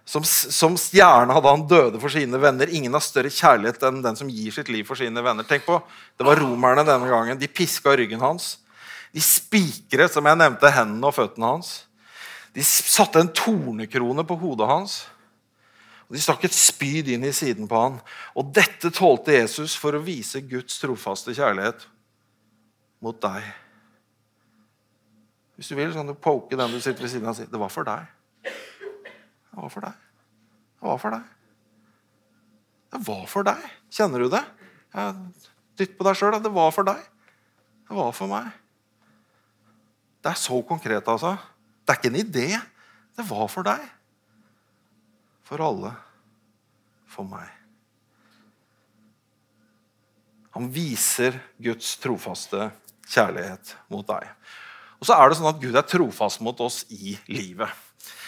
som, 0.07 0.23
som 0.27 0.77
stjerne 0.79 1.35
da 1.35 1.51
han 1.53 1.65
døde 1.67 1.99
for 2.03 2.11
sine 2.11 2.39
venner. 2.43 2.71
Ingen 2.71 2.95
har 2.95 3.03
større 3.03 3.31
kjærlighet 3.31 3.83
enn 3.87 4.03
den 4.05 4.19
som 4.19 4.31
gir 4.31 4.55
sitt 4.55 4.71
liv 4.71 4.87
for 4.87 4.99
sine 4.99 5.23
venner. 5.23 5.47
Tenk 5.47 5.67
på, 5.67 5.81
Det 6.19 6.27
var 6.27 6.39
romerne 6.43 6.87
denne 6.87 7.11
gangen. 7.11 7.39
De 7.39 7.51
piska 7.51 7.95
ryggen 7.97 8.23
hans. 8.23 8.57
De 9.15 9.23
spikret 9.23 10.15
som 10.15 10.27
jeg 10.27 10.39
nevnte, 10.39 10.71
hendene 10.71 11.11
og 11.11 11.15
føttene 11.17 11.53
hans. 11.57 11.75
De 12.55 12.65
satte 12.65 13.21
en 13.21 13.33
tornekrone 13.35 14.25
på 14.27 14.39
hodet 14.41 14.71
hans. 14.71 14.97
Og 16.07 16.15
De 16.15 16.23
stakk 16.23 16.47
et 16.47 16.55
spyd 16.55 17.11
inn 17.11 17.27
i 17.27 17.35
siden 17.35 17.67
på 17.71 17.83
han. 17.83 18.01
Og 18.39 18.55
dette 18.55 18.93
tålte 18.95 19.35
Jesus 19.35 19.75
for 19.79 19.95
å 19.95 20.03
vise 20.03 20.43
Guds 20.47 20.79
trofaste 20.83 21.35
kjærlighet 21.35 21.87
mot 23.03 23.19
deg. 23.23 23.43
Hvis 25.57 25.71
du 25.73 25.77
vil, 25.79 25.89
så 25.93 26.03
kan 26.03 26.11
du 26.11 26.15
poke 26.21 26.59
den 26.59 26.73
du 26.73 26.81
sitter 26.81 27.07
ved 27.07 27.13
siden 27.13 27.29
av 27.29 27.33
og 27.33 27.39
si 27.39 27.49
det 27.49 27.61
var 27.61 27.73
for 27.73 27.89
deg. 27.89 28.13
Det 28.45 29.57
var 29.57 29.73
for 29.73 29.87
deg. 29.87 30.05
Det 30.77 30.85
var 30.85 31.01
for 31.01 31.17
deg. 31.17 31.33
Det 32.93 33.01
var 33.07 33.27
for 33.33 33.49
deg. 33.49 33.67
Kjenner 33.97 34.25
du 34.25 34.29
det? 34.33 34.45
Dytt 35.81 35.97
på 35.97 36.07
deg 36.07 36.19
sjøl. 36.19 36.37
Det 36.45 36.53
var 36.53 36.73
for 36.77 36.89
deg. 36.89 37.01
Det 37.89 37.97
var 37.97 38.13
for 38.17 38.31
meg. 38.31 38.51
Det 40.21 40.33
er 40.33 40.41
så 40.41 40.61
konkret, 40.67 41.09
altså. 41.09 41.37
Det 41.87 41.95
er 41.95 42.01
ikke 42.01 42.11
en 42.13 42.21
idé. 42.21 42.49
Det 43.17 43.25
var 43.29 43.49
for 43.53 43.67
deg. 43.67 43.83
For 45.47 45.63
alle. 45.63 45.93
For 47.09 47.29
meg. 47.31 47.49
Han 50.57 50.69
viser 50.73 51.37
Guds 51.63 51.95
trofaste 52.01 52.71
kjærlighet 53.07 53.75
mot 53.93 54.07
deg. 54.09 54.29
Og 55.01 55.09
så 55.09 55.17
er 55.17 55.29
det 55.29 55.39
sånn 55.39 55.51
at 55.51 55.61
Gud 55.63 55.77
er 55.77 55.87
trofast 55.87 56.43
mot 56.45 56.61
oss 56.65 56.83
i 56.93 57.17
livet. 57.29 57.71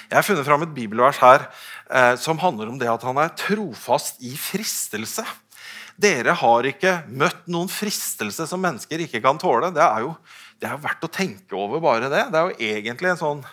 Jeg 0.08 0.16
har 0.16 0.24
funnet 0.24 0.46
fram 0.46 0.64
et 0.64 0.72
bibelvers 0.72 1.20
her 1.20 1.44
eh, 1.92 2.14
som 2.20 2.40
handler 2.40 2.70
om 2.70 2.78
det 2.80 2.88
at 2.88 3.04
han 3.04 3.18
er 3.20 3.34
trofast 3.36 4.22
i 4.24 4.32
fristelse. 4.40 5.24
Dere 6.00 6.32
har 6.40 6.68
ikke 6.68 6.94
møtt 7.10 7.48
noen 7.50 7.68
fristelse 7.68 8.46
som 8.48 8.62
mennesker 8.62 9.02
ikke 9.04 9.20
kan 9.24 9.40
tåle. 9.40 9.72
Det 9.74 9.84
er 9.84 10.06
jo 10.06 10.14
det 10.58 10.66
er 10.66 10.80
verdt 10.82 11.04
å 11.06 11.12
tenke 11.12 11.54
over 11.58 11.82
bare 11.82 12.10
det. 12.10 12.24
Det 12.32 12.40
er 12.40 12.48
jo 12.48 12.70
egentlig 12.72 13.12
en 13.12 13.20
sånn 13.20 13.44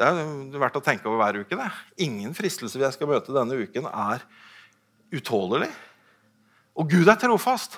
det 0.00 0.08
er 0.08 0.60
verdt 0.62 0.78
å 0.78 0.84
tenke 0.84 1.04
over 1.10 1.20
hver 1.20 1.42
uke. 1.42 1.56
det. 1.58 1.66
Ingen 2.00 2.32
fristelse 2.32 2.80
jeg 2.80 2.96
skal 2.96 3.10
møte 3.10 3.34
denne 3.36 3.58
uken, 3.60 3.84
er 3.84 4.22
utålelig. 5.12 5.68
Og 6.80 6.88
Gud 6.88 7.10
er 7.10 7.18
trofast. 7.20 7.76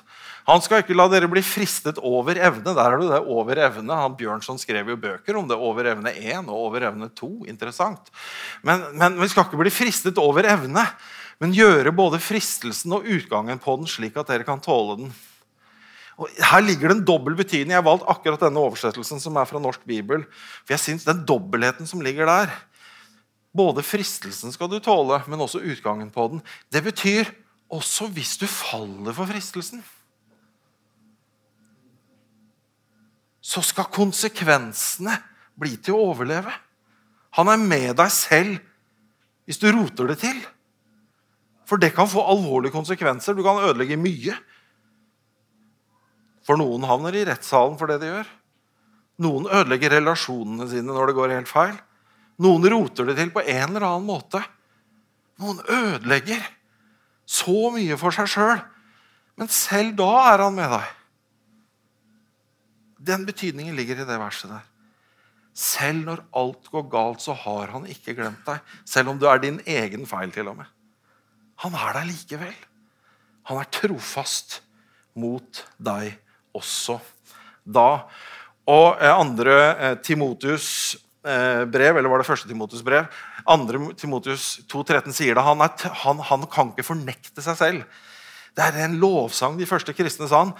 Han 0.48 0.62
skal 0.64 0.82
ikke 0.82 0.96
la 0.96 1.06
dere 1.10 1.28
bli 1.30 1.42
fristet 1.46 2.00
over 2.02 2.38
evne. 2.38 2.74
Der 2.74 2.82
har 2.82 2.98
du 2.98 3.06
det 3.06 3.20
over 3.30 3.58
evne. 3.62 3.98
Han 3.98 4.16
Bjørnson 4.18 4.58
skrev 4.58 4.90
jo 4.90 4.98
bøker 4.98 5.38
om 5.38 5.46
det. 5.50 5.58
Over 5.58 5.92
evne 5.92 6.14
1 6.18 6.48
og 6.48 6.56
over 6.68 6.88
evne 6.88 7.08
2. 7.14 7.30
Interessant. 7.52 8.10
Men, 8.66 8.82
men 8.98 9.20
vi 9.20 9.28
skal 9.30 9.46
ikke 9.46 9.60
bli 9.60 9.72
fristet 9.74 10.18
over 10.18 10.48
evne, 10.50 10.86
men 11.42 11.54
gjøre 11.54 11.94
både 11.94 12.18
fristelsen 12.22 12.94
og 12.96 13.06
utgangen 13.06 13.62
på 13.62 13.76
den 13.78 13.90
slik 13.90 14.18
at 14.18 14.32
dere 14.32 14.46
kan 14.48 14.62
tåle 14.62 14.98
den. 15.04 15.14
Og 16.20 16.28
her 16.50 16.62
ligger 16.62 16.90
det 16.90 16.98
en 16.98 17.06
dobbel 17.06 17.38
betydning. 17.38 17.72
Jeg 17.72 17.80
har 17.80 17.86
valgt 17.86 18.10
akkurat 18.10 18.42
denne 18.42 18.60
oversettelsen 18.62 19.22
som 19.22 19.38
er 19.38 19.48
fra 19.48 19.62
Norsk 19.62 19.86
Bibel. 19.88 20.26
For 20.66 20.74
jeg 20.74 20.82
synes 20.82 21.06
den 21.06 21.24
dobbeltheten 21.28 21.88
som 21.88 22.02
ligger 22.04 22.30
der 22.30 22.52
Både 23.52 23.82
fristelsen 23.84 24.48
skal 24.48 24.70
du 24.72 24.78
tåle, 24.80 25.18
men 25.28 25.42
også 25.44 25.60
utgangen 25.60 26.08
på 26.08 26.24
den. 26.32 26.38
Det 26.72 26.80
betyr 26.86 27.28
også 27.68 28.06
hvis 28.08 28.38
du 28.40 28.46
faller 28.48 29.12
for 29.12 29.28
fristelsen. 29.28 29.82
Så 33.52 33.60
skal 33.64 33.90
konsekvensene 33.92 35.18
bli 35.60 35.76
til 35.84 35.96
å 35.96 36.12
overleve. 36.12 36.52
Han 37.36 37.50
er 37.52 37.60
med 37.60 37.96
deg 38.00 38.12
selv 38.12 38.60
hvis 39.48 39.60
du 39.60 39.68
roter 39.74 40.08
det 40.12 40.20
til. 40.22 40.38
For 41.68 41.80
det 41.80 41.92
kan 41.96 42.08
få 42.08 42.24
alvorlige 42.32 42.74
konsekvenser. 42.74 43.36
Du 43.36 43.42
kan 43.44 43.60
ødelegge 43.60 43.98
mye. 44.00 44.36
For 46.46 46.58
noen 46.58 46.86
havner 46.88 47.16
i 47.16 47.26
rettssalen 47.28 47.76
for 47.80 47.90
det 47.90 48.00
de 48.02 48.10
gjør. 48.10 48.30
Noen 49.22 49.46
ødelegger 49.46 49.98
relasjonene 49.98 50.66
sine 50.70 50.88
når 50.90 51.10
det 51.10 51.18
går 51.18 51.36
helt 51.36 51.50
feil. 51.50 51.76
Noen 52.42 52.66
roter 52.72 53.08
det 53.08 53.18
til 53.20 53.30
på 53.34 53.44
en 53.44 53.68
eller 53.68 53.86
annen 53.86 54.08
måte. 54.08 54.40
Noen 55.42 55.60
ødelegger 55.68 56.40
så 57.28 57.70
mye 57.74 57.98
for 58.00 58.14
seg 58.14 58.30
sjøl. 58.32 58.64
Men 59.38 59.52
selv 59.52 59.96
da 60.00 60.10
er 60.32 60.44
han 60.44 60.56
med 60.56 60.72
deg. 60.72 60.90
Den 63.02 63.26
betydningen 63.26 63.76
ligger 63.76 64.02
i 64.02 64.06
det 64.06 64.18
verset 64.20 64.52
der. 64.52 64.68
Selv 65.52 66.06
når 66.06 66.22
alt 66.38 66.68
går 66.72 66.86
galt, 66.92 67.20
så 67.24 67.34
har 67.36 67.74
han 67.74 67.88
ikke 67.90 68.14
glemt 68.16 68.44
deg. 68.46 68.62
Selv 68.88 69.12
om 69.12 69.18
du 69.20 69.26
er 69.28 69.42
din 69.42 69.60
egen 69.68 70.06
feil, 70.08 70.32
til 70.32 70.48
og 70.48 70.60
med. 70.62 70.70
Han 71.64 71.74
er 71.76 71.98
der 71.98 72.08
likevel. 72.08 72.54
Han 73.50 73.60
er 73.60 73.72
trofast 73.74 74.60
mot 75.18 75.64
deg 75.82 76.14
også 76.56 76.98
da. 77.64 78.04
Og 78.70 79.02
eh, 79.02 79.12
andre 79.12 79.56
eh, 79.72 79.96
Timotius 80.04 80.68
eh, 81.26 81.64
brev, 81.68 81.98
eller 81.98 82.10
var 82.10 82.22
det 82.22 82.28
første 82.28 82.48
Timotius 82.48 82.84
brev? 82.86 83.10
Andre 83.50 83.92
Timotius 83.98 84.60
2,13 84.70 85.14
sier 85.16 85.36
det. 85.36 85.44
Han, 85.44 85.62
er, 85.64 85.92
han, 86.04 86.22
han, 86.30 86.46
kan 86.50 86.72
ikke 86.72 86.86
fornekte 86.86 87.44
seg 87.44 87.58
selv. 87.58 87.84
Det 88.52 88.64
er 88.66 88.84
en 88.84 88.98
lovsang 89.00 89.56
de 89.56 89.66
første 89.66 89.94
kristne 89.96 90.28
sang. 90.28 90.52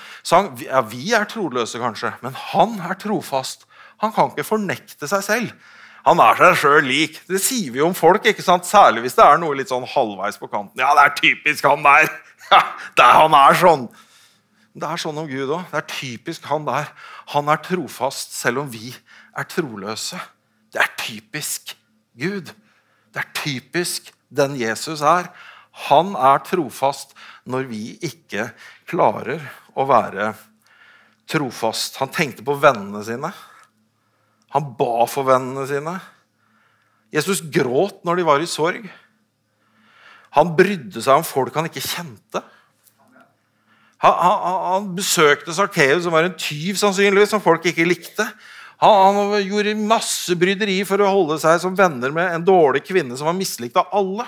ja, 0.62 0.80
vi 0.80 1.12
er 1.12 1.24
troløse, 1.28 1.78
kanskje, 1.78 2.14
men 2.22 2.34
han 2.34 2.80
er 2.80 2.94
trofast. 2.94 3.66
Han 4.00 4.12
kan 4.12 4.32
ikke 4.32 4.48
fornekte 4.48 5.08
seg 5.08 5.22
selv. 5.22 5.52
Han 6.06 6.18
er 6.18 6.38
seg 6.40 6.56
sjøl 6.58 6.86
lik. 6.88 7.20
Det 7.28 7.38
sier 7.42 7.70
vi 7.74 7.82
om 7.84 7.94
folk, 7.94 8.24
ikke 8.26 8.42
sant? 8.42 8.66
særlig 8.66 9.04
hvis 9.04 9.14
det 9.14 9.24
er 9.24 9.38
noe 9.38 9.54
litt 9.58 9.70
sånn 9.70 9.86
halvveis 9.86 10.40
på 10.40 10.48
kanten. 10.50 10.80
Ja, 10.80 10.94
det 10.98 11.04
er 11.04 11.18
typisk 11.20 11.68
han 11.68 11.84
der! 11.86 12.10
Ja, 12.52 12.58
der 12.98 13.14
han 13.16 13.32
er 13.32 13.54
sånn. 13.56 13.84
Det 14.76 14.84
er 14.84 15.00
sånn 15.00 15.16
om 15.16 15.28
Gud 15.30 15.48
òg. 15.54 15.62
Det 15.70 15.78
er 15.78 15.86
typisk 15.88 16.44
han 16.50 16.66
der. 16.66 16.90
Han 17.32 17.48
er 17.48 17.62
trofast 17.64 18.34
selv 18.36 18.60
om 18.64 18.68
vi 18.68 18.90
er 19.38 19.46
troløse. 19.48 20.18
Det 20.74 20.82
er 20.82 20.90
typisk 21.00 21.72
Gud. 22.18 22.50
Det 23.14 23.22
er 23.22 23.30
typisk 23.38 24.10
den 24.28 24.58
Jesus 24.60 25.00
er. 25.00 25.30
Han 25.88 26.12
er 26.18 26.42
trofast 26.46 27.14
når 27.48 27.68
vi 27.70 27.82
ikke 28.04 28.50
klarer 28.90 29.40
å 29.72 29.86
være 29.88 30.32
trofast. 31.30 31.96
Han 32.02 32.12
tenkte 32.12 32.44
på 32.44 32.58
vennene 32.60 33.02
sine. 33.06 33.32
Han 34.52 34.72
ba 34.78 35.06
for 35.08 35.26
vennene 35.28 35.64
sine. 35.68 35.96
Jesus 37.12 37.42
gråt 37.52 38.02
når 38.06 38.20
de 38.20 38.26
var 38.28 38.44
i 38.44 38.48
sorg. 38.48 38.84
Han 40.36 40.54
brydde 40.56 41.02
seg 41.04 41.20
om 41.20 41.26
folk 41.26 41.56
han 41.56 41.68
ikke 41.68 41.84
kjente. 41.84 42.40
Han, 44.02 44.14
han, 44.16 44.62
han 44.72 44.86
besøkte 44.96 45.54
Sakkeus, 45.54 46.02
som 46.04 46.14
var 46.14 46.26
en 46.26 46.34
tyv 46.34 46.78
sannsynligvis, 46.80 47.30
som 47.30 47.42
folk 47.44 47.68
ikke 47.68 47.86
likte. 47.86 48.26
Han, 48.82 49.18
han, 49.18 49.34
gjorde 49.46 49.76
masse 49.78 50.34
bryderi 50.38 50.80
for 50.88 51.04
å 51.04 51.10
holde 51.12 51.36
seg 51.42 51.60
som 51.62 51.76
venner 51.78 52.10
med 52.14 52.32
en 52.34 52.46
dårlig 52.46 52.82
kvinne 52.88 53.14
som 53.18 53.28
var 53.28 53.36
mislikt 53.38 53.78
av 53.78 53.92
alle. 53.94 54.26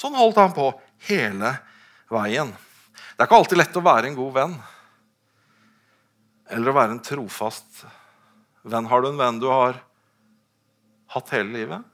Sånn 0.00 0.16
holdt 0.16 0.38
han 0.40 0.54
på 0.56 0.70
hele 1.10 1.52
veien. 2.08 2.54
Det 3.12 3.20
er 3.20 3.28
ikke 3.28 3.40
alltid 3.42 3.60
lett 3.60 3.76
å 3.76 3.84
være 3.84 4.08
en 4.08 4.16
god 4.16 4.36
venn 4.38 4.60
eller 6.50 6.72
å 6.72 6.74
være 6.74 6.96
en 6.96 7.02
trofast 7.04 7.84
venn. 8.66 8.88
Har 8.90 9.02
du 9.02 9.10
en 9.10 9.20
venn 9.20 9.38
du 9.42 9.46
har 9.50 9.76
hatt 11.14 11.34
hele 11.36 11.52
livet? 11.54 11.84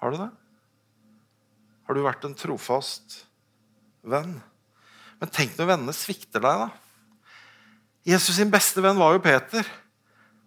Har 0.00 0.14
du 0.14 0.20
det? 0.22 0.30
Har 1.88 1.96
du 1.98 2.04
vært 2.06 2.24
en 2.24 2.36
trofast 2.38 3.18
venn? 4.00 4.38
Men 5.20 5.34
tenk 5.34 5.58
når 5.58 5.72
vennene 5.74 5.96
svikter 5.96 6.40
deg, 6.40 6.64
da. 6.64 6.70
Jesus 8.08 8.38
sin 8.38 8.52
beste 8.52 8.80
venn 8.80 8.96
var 8.96 9.12
jo 9.12 9.24
Peter, 9.24 9.66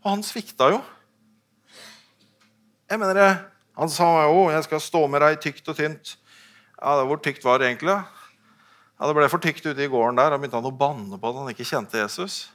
og 0.02 0.16
han 0.16 0.26
svikta 0.26 0.72
jo. 0.74 0.82
Jeg 2.90 3.02
mener 3.02 3.50
Han 3.74 3.90
sa 3.90 4.06
jo 4.30 4.52
'Jeg 4.52 4.64
skal 4.64 4.80
stå 4.80 5.08
med 5.10 5.22
deg 5.22 5.42
tykt 5.42 5.68
og 5.68 5.76
tynt'. 5.76 6.16
Ja, 6.84 7.04
Hvor 7.08 7.20
tykt 7.24 7.46
var 7.46 7.60
det 7.60 7.70
egentlig? 7.72 7.96
Ja, 9.00 9.08
Det 9.08 9.16
ble 9.16 9.30
for 9.32 9.40
tykt 9.40 9.66
ute 9.66 9.84
i 9.84 9.88
gården 9.88 10.20
der. 10.20 10.30
Da 10.32 10.38
begynte 10.38 10.60
han 10.60 10.68
å 10.68 10.78
banne 10.78 11.18
på 11.20 11.30
at 11.30 11.40
han 11.40 11.52
ikke 11.54 11.68
kjente 11.68 11.98
Jesus. 11.98 12.52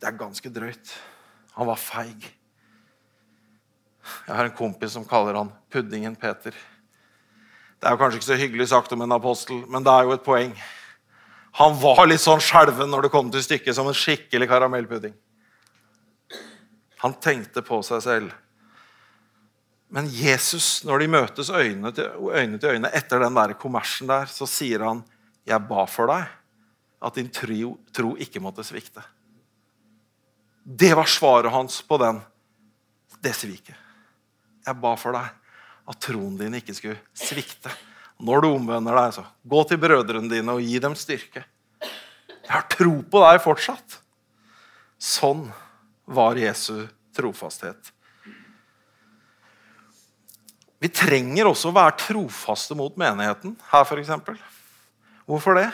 Det 0.00 0.08
er 0.10 0.18
ganske 0.18 0.50
drøyt. 0.50 0.94
Han 1.54 1.70
var 1.70 1.78
feig. 1.78 2.26
Jeg 4.26 4.34
har 4.34 4.44
en 4.44 4.56
kompis 4.56 4.92
som 4.92 5.06
kaller 5.06 5.38
han 5.38 5.52
Puddingen 5.70 6.16
Peter. 6.16 6.52
Det 7.78 7.88
er 7.88 7.94
jo 7.94 8.00
kanskje 8.02 8.18
ikke 8.18 8.32
så 8.32 8.40
hyggelig 8.40 8.68
sagt 8.68 8.92
om 8.92 9.04
en 9.04 9.14
apostel, 9.14 9.62
men 9.70 9.84
det 9.84 9.92
er 9.92 10.08
jo 10.08 10.16
et 10.16 10.24
poeng. 10.26 10.52
Han 11.60 11.76
var 11.78 12.06
litt 12.08 12.22
sånn 12.22 12.42
skjelven 12.42 12.90
når 12.90 13.06
det 13.06 13.12
kom 13.14 13.30
til 13.30 13.44
stykket, 13.44 13.76
som 13.76 13.86
en 13.86 13.96
skikkelig 13.96 14.48
karamellpudding. 14.50 15.14
Han 17.04 17.14
tenkte 17.22 17.62
på 17.62 17.78
seg 17.86 18.02
selv. 18.02 18.34
Men 19.94 20.08
Jesus, 20.10 20.82
når 20.82 21.04
de 21.04 21.10
møtes 21.12 21.50
øyne 21.54 21.92
til 21.94 22.08
øyne, 22.34 22.58
til 22.58 22.74
øyne 22.74 22.90
etter 22.98 23.22
den 23.22 23.36
der 23.38 23.54
kommersen 23.54 24.10
der, 24.10 24.26
så 24.26 24.46
sier 24.50 24.82
han, 24.82 25.04
'Jeg 25.46 25.68
ba 25.68 25.84
for 25.86 26.10
deg 26.10 26.26
at 27.04 27.14
din 27.14 27.28
tro, 27.28 27.78
tro 27.92 28.16
ikke 28.16 28.40
måtte 28.40 28.64
svikte'. 28.64 29.04
Det 30.64 30.96
var 30.96 31.06
svaret 31.06 31.52
hans 31.52 31.82
på 31.82 31.98
den, 32.00 32.22
det 33.22 33.34
sviket. 33.36 33.76
Jeg 34.66 34.80
ba 34.80 34.96
for 34.96 35.12
deg 35.12 35.30
at 35.86 36.00
troen 36.00 36.36
din 36.40 36.54
ikke 36.54 36.74
skulle 36.74 36.98
svikte. 37.14 37.70
Når 38.18 38.40
du 38.40 38.48
omvender 38.48 38.96
deg, 38.96 39.14
så 39.14 39.24
gå 39.46 39.62
til 39.68 39.78
brødrene 39.78 40.30
dine 40.30 40.56
og 40.56 40.64
gi 40.64 40.78
dem 40.80 40.94
styrke. 40.96 41.44
Jeg 41.84 42.50
har 42.50 42.66
tro 42.68 42.98
på 43.02 43.22
deg 43.28 43.42
fortsatt. 43.44 44.00
Sånn 44.98 45.52
var 46.06 46.40
Jesu 46.40 46.88
trofasthet. 47.14 47.93
Vi 50.84 50.90
trenger 50.92 51.48
også 51.48 51.70
å 51.70 51.76
være 51.78 51.96
trofaste 51.96 52.76
mot 52.76 52.92
menigheten 53.00 53.54
her, 53.70 53.86
f.eks. 53.88 54.10
Hvorfor 55.24 55.56
det? 55.56 55.70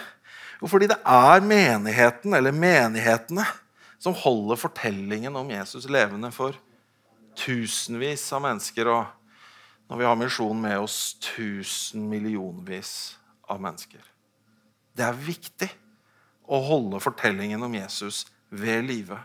Jo, 0.61 0.69
fordi 0.71 0.87
det 0.93 1.01
er 1.03 1.43
menigheten, 1.43 2.37
eller 2.37 2.55
menighetene, 2.55 3.43
som 3.99 4.15
holder 4.15 4.61
fortellingen 4.61 5.35
om 5.37 5.51
Jesus 5.51 5.89
levende 5.91 6.31
for 6.31 6.55
tusenvis 7.43 8.29
av 8.37 8.45
mennesker. 8.45 8.87
og 8.87 9.91
når 9.91 9.99
vi 9.99 10.07
har 10.07 10.21
misjonen 10.21 10.63
med 10.63 10.79
oss 10.79 11.17
tusen 11.19 12.05
millionvis 12.07 13.17
av 13.51 13.59
mennesker. 13.59 14.05
Det 14.95 15.03
er 15.03 15.19
viktig 15.19 15.67
å 16.47 16.61
holde 16.69 17.03
fortellingen 17.03 17.67
om 17.67 17.75
Jesus 17.75 18.29
ved 18.55 18.87
live. 18.87 19.19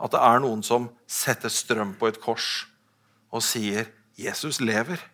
At 0.00 0.16
det 0.16 0.24
er 0.24 0.40
noen 0.40 0.64
som 0.64 0.88
setter 1.04 1.52
strøm 1.52 1.92
på 2.00 2.08
et 2.08 2.20
kors 2.24 2.64
og 3.28 3.44
sier 3.44 3.92
'Jesus 4.16 4.64
lever'. 4.64 5.04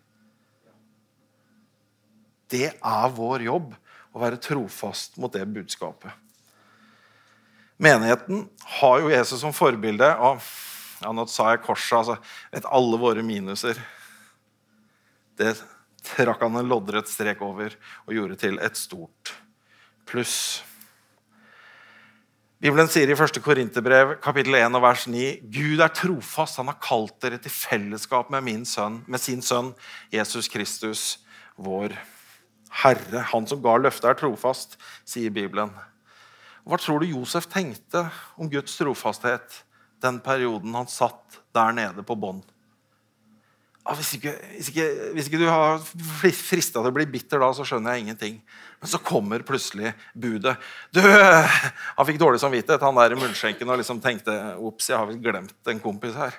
Det 2.50 2.68
er 2.72 3.16
vår 3.16 3.46
jobb 3.46 3.72
å 4.14 4.22
være 4.22 4.40
trofast 4.42 5.18
mot 5.20 5.32
det 5.32 5.44
budskapet. 5.50 6.12
Menigheten 7.82 8.44
har 8.78 9.00
jo 9.02 9.10
Jesus 9.10 9.40
som 9.42 9.54
forbilde. 9.54 10.06
og 10.22 10.42
ja, 11.02 11.12
Nå 11.12 11.26
sa 11.26 11.50
jeg 11.50 11.64
korset. 11.64 11.98
altså, 11.98 12.16
vet 12.52 12.70
Alle 12.70 13.00
våre 13.00 13.24
minuser 13.26 13.80
det 15.38 15.56
trakk 16.04 16.44
han 16.44 16.60
en 16.60 16.68
loddrett 16.70 17.08
strek 17.10 17.40
over 17.42 17.74
og 18.04 18.14
gjorde 18.14 18.38
til 18.38 18.60
et 18.62 18.78
stort 18.78 19.32
pluss. 20.06 20.62
Bibelen 22.62 22.88
sier 22.88 23.10
i 23.10 23.16
1. 23.16 23.40
Korinterbrev 23.44 24.14
kapittel 24.24 24.56
1 24.60 24.78
og 24.78 24.84
vers 24.84 25.08
9 25.10 25.24
Gud 25.52 25.82
er 25.84 25.92
trofast. 25.92 26.60
Han 26.60 26.70
har 26.70 26.78
kalt 26.80 27.18
dere 27.24 27.40
til 27.42 27.52
fellesskap 27.52 28.30
med, 28.32 28.46
min 28.46 28.64
sønn, 28.68 29.02
med 29.10 29.20
sin 29.20 29.42
sønn 29.44 29.74
Jesus 30.14 30.48
Kristus, 30.52 31.02
vår 31.58 31.96
Herre. 32.82 33.26
Han 33.30 33.46
som 33.46 33.62
ga 33.62 33.76
løftet, 33.78 34.08
er 34.10 34.18
trofast, 34.18 34.78
sier 35.06 35.34
Bibelen. 35.34 35.70
Hva 36.64 36.80
tror 36.80 37.02
du 37.02 37.10
Josef 37.10 37.46
tenkte 37.52 38.06
om 38.40 38.50
Guds 38.50 38.74
trofasthet 38.80 39.62
den 40.04 40.18
perioden 40.24 40.74
han 40.76 40.90
satt 40.90 41.40
der 41.54 41.76
nede 41.76 42.04
på 42.04 42.16
bånn? 42.18 42.42
hvis, 43.92 44.14
ikke, 44.16 44.32
hvis, 44.56 44.70
ikke, 44.72 44.84
hvis 45.12 45.26
ikke, 45.28 45.38
du 45.42 45.48
har 45.50 45.82
frista 46.16 46.80
til 46.80 46.88
å 46.88 46.94
bli 46.96 47.04
bitter 47.12 47.42
da, 47.42 47.50
så 47.52 47.66
skjønner 47.68 47.92
jeg 47.92 48.06
ingenting. 48.06 48.38
Men 48.80 48.90
så 48.90 49.00
kommer 49.04 49.44
plutselig 49.44 49.92
budet. 50.16 50.56
Du, 50.94 51.02
Han 51.04 52.08
fikk 52.08 52.20
dårlig 52.22 52.40
samvittighet, 52.40 52.80
han 52.80 52.96
der 52.96 53.16
munnskjenken, 53.20 53.68
og 53.68 53.82
liksom 53.82 54.00
tenkte 54.04 54.32
ops, 54.56 54.88
jeg 54.88 54.96
har 54.96 55.10
vel 55.10 55.20
glemt 55.20 55.68
en 55.68 55.82
kompis 55.84 56.16
her. 56.16 56.32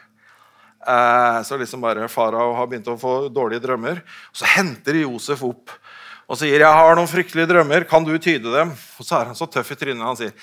Eh, 0.86 1.40
så 1.46 1.58
liksom 1.62 1.86
bare 1.86 2.10
Farao 2.10 2.56
har 2.58 2.70
begynt 2.70 2.90
å 2.90 2.98
få 2.98 3.14
dårlige 3.34 3.62
drømmer. 3.68 4.02
Og 4.34 4.42
så 4.42 4.50
henter 4.58 5.04
Josef 5.04 5.46
opp 5.46 5.74
og 6.26 6.40
sier 6.40 6.64
jeg 6.64 6.78
har 6.82 6.98
noen 6.98 7.10
fryktelige 7.10 7.50
drømmer, 7.52 7.86
kan 7.90 8.06
du 8.06 8.16
tyde 8.18 8.50
dem? 8.50 8.72
Og 8.74 9.06
så 9.06 9.20
er 9.20 9.32
han 9.32 9.38
så 9.38 9.48
tøff 9.50 9.74
i 9.76 9.78
trynet. 9.78 10.06
Han 10.06 10.18
sier 10.18 10.34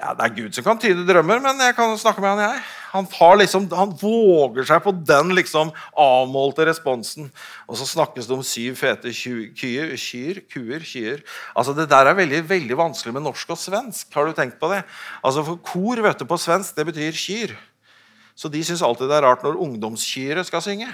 ja, 0.00 0.14
Det 0.16 0.24
er 0.24 0.32
Gud 0.32 0.56
som 0.56 0.64
kan 0.64 0.78
tyde 0.80 1.04
drømmer, 1.04 1.42
men 1.44 1.58
jeg 1.60 1.74
kan 1.76 1.92
snakke 2.00 2.22
med 2.24 2.32
han, 2.32 2.40
jeg. 2.46 2.62
Han, 2.90 3.06
liksom, 3.38 3.66
han 3.76 3.92
våger 4.00 4.64
seg 4.70 4.80
på 4.82 4.94
den 4.96 5.34
liksom 5.36 5.74
avmålte 5.92 6.64
responsen. 6.66 7.28
Og 7.68 7.76
så 7.76 7.88
snakkes 7.90 8.30
det 8.30 8.34
om 8.38 8.44
syv 8.46 8.78
fete 8.80 9.12
kyr, 9.12 9.92
kyr, 10.00 10.40
kuer, 10.48 10.86
kyr. 10.88 11.20
Altså, 11.52 11.76
det 11.76 11.90
der 11.92 12.08
er 12.08 12.16
veldig, 12.16 12.40
veldig 12.48 12.80
vanskelig 12.80 13.14
med 13.18 13.26
norsk 13.28 13.52
og 13.52 13.60
svensk. 13.60 14.08
Har 14.16 14.26
du 14.26 14.34
tenkt 14.38 14.56
på 14.62 14.72
det? 14.72 14.80
Altså, 15.20 15.44
for 15.44 15.60
Kor 15.68 16.00
vet 16.06 16.22
du, 16.22 16.24
på 16.24 16.40
svensk 16.40 16.80
det 16.80 16.88
betyr 16.88 17.20
kyr. 17.26 17.56
Så 18.40 18.48
de 18.48 18.64
syns 18.64 18.80
alltid 18.80 19.10
det 19.10 19.20
er 19.20 19.28
rart 19.28 19.44
når 19.44 19.60
ungdomskyret 19.60 20.48
skal 20.48 20.64
synge. 20.64 20.88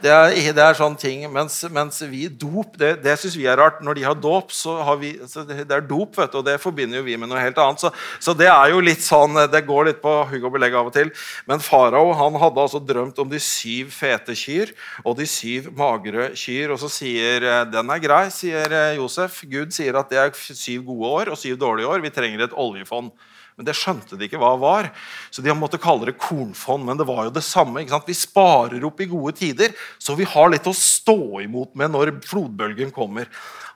Det 0.00 0.08
er, 0.08 0.32
det 0.56 0.62
er 0.64 0.76
sånne 0.78 0.96
ting, 0.96 1.24
Mens, 1.32 1.58
mens 1.72 1.98
vi 2.08 2.22
dop, 2.28 2.76
det, 2.80 2.94
det 3.04 3.16
syns 3.20 3.36
vi 3.36 3.44
er 3.50 3.58
rart. 3.60 3.82
Når 3.84 3.98
de 3.98 4.04
har 4.06 4.16
dåp, 4.16 4.52
så 4.56 4.78
har 4.86 4.96
vi 5.00 5.12
så 5.28 5.44
det, 5.44 5.66
er 5.66 5.84
dop, 5.84 6.16
vet 6.16 6.32
du, 6.32 6.38
og 6.40 6.46
det 6.46 6.56
forbinder 6.62 7.00
jo 7.00 7.06
vi 7.06 7.18
med 7.20 7.28
noe 7.28 7.42
helt 7.42 7.58
annet. 7.60 7.82
Så, 7.82 7.90
så, 8.22 8.34
det 8.36 8.48
er 8.48 8.72
jo 8.72 8.80
litt 8.84 9.04
sånn, 9.04 9.36
det 9.52 9.62
går 9.68 9.90
litt 9.90 10.00
på 10.00 10.14
hugg 10.30 10.46
og 10.48 10.54
belegg 10.56 10.76
av 10.80 10.88
og 10.88 10.94
til. 10.96 11.12
Men 11.50 11.60
farao 11.64 12.14
han 12.16 12.38
hadde 12.40 12.64
altså 12.64 12.80
drømt 12.80 13.20
om 13.20 13.28
de 13.28 13.40
syv 13.44 13.92
fete 13.92 14.36
kyr 14.38 14.72
og 15.04 15.18
de 15.20 15.28
syv 15.28 15.68
magre 15.76 16.30
kyr. 16.38 16.72
Og 16.72 16.80
så 16.80 16.92
sier 16.92 17.48
den 17.68 17.92
er 17.92 18.04
grei, 18.04 18.24
sier 18.32 18.76
Josef. 18.96 19.42
Gud 19.50 19.76
sier 19.76 20.00
at 20.00 20.08
det 20.12 20.22
er 20.22 20.32
syv 20.36 20.86
gode 20.88 21.12
år 21.20 21.34
og 21.34 21.40
syv 21.40 21.60
dårlige 21.60 21.92
år. 21.92 22.00
Vi 22.06 22.14
trenger 22.14 22.48
et 22.48 22.56
oljefond. 22.56 23.12
Men 23.60 23.68
det 23.68 23.76
skjønte 23.76 24.16
de 24.16 24.24
ikke 24.24 24.38
hva 24.40 24.54
det 24.54 24.62
var. 24.62 24.86
Så 25.28 25.42
de 25.44 25.52
måtte 25.52 25.76
kalle 25.76 26.08
det 26.08 26.16
kornfond. 26.16 26.86
Men 26.88 26.96
det 26.96 27.04
var 27.04 27.26
jo 27.26 27.32
det 27.34 27.44
samme. 27.44 27.82
Vi 27.84 28.16
sparer 28.16 28.86
opp 28.88 29.02
i 29.04 29.08
gode 29.10 29.34
tider, 29.36 29.74
så 30.00 30.16
vi 30.16 30.24
har 30.24 30.48
litt 30.48 30.64
å 30.64 30.72
stå 30.72 31.42
imot 31.44 31.76
med 31.76 31.92
når 31.92 32.14
flodbølgen 32.24 32.88
kommer. 32.96 33.28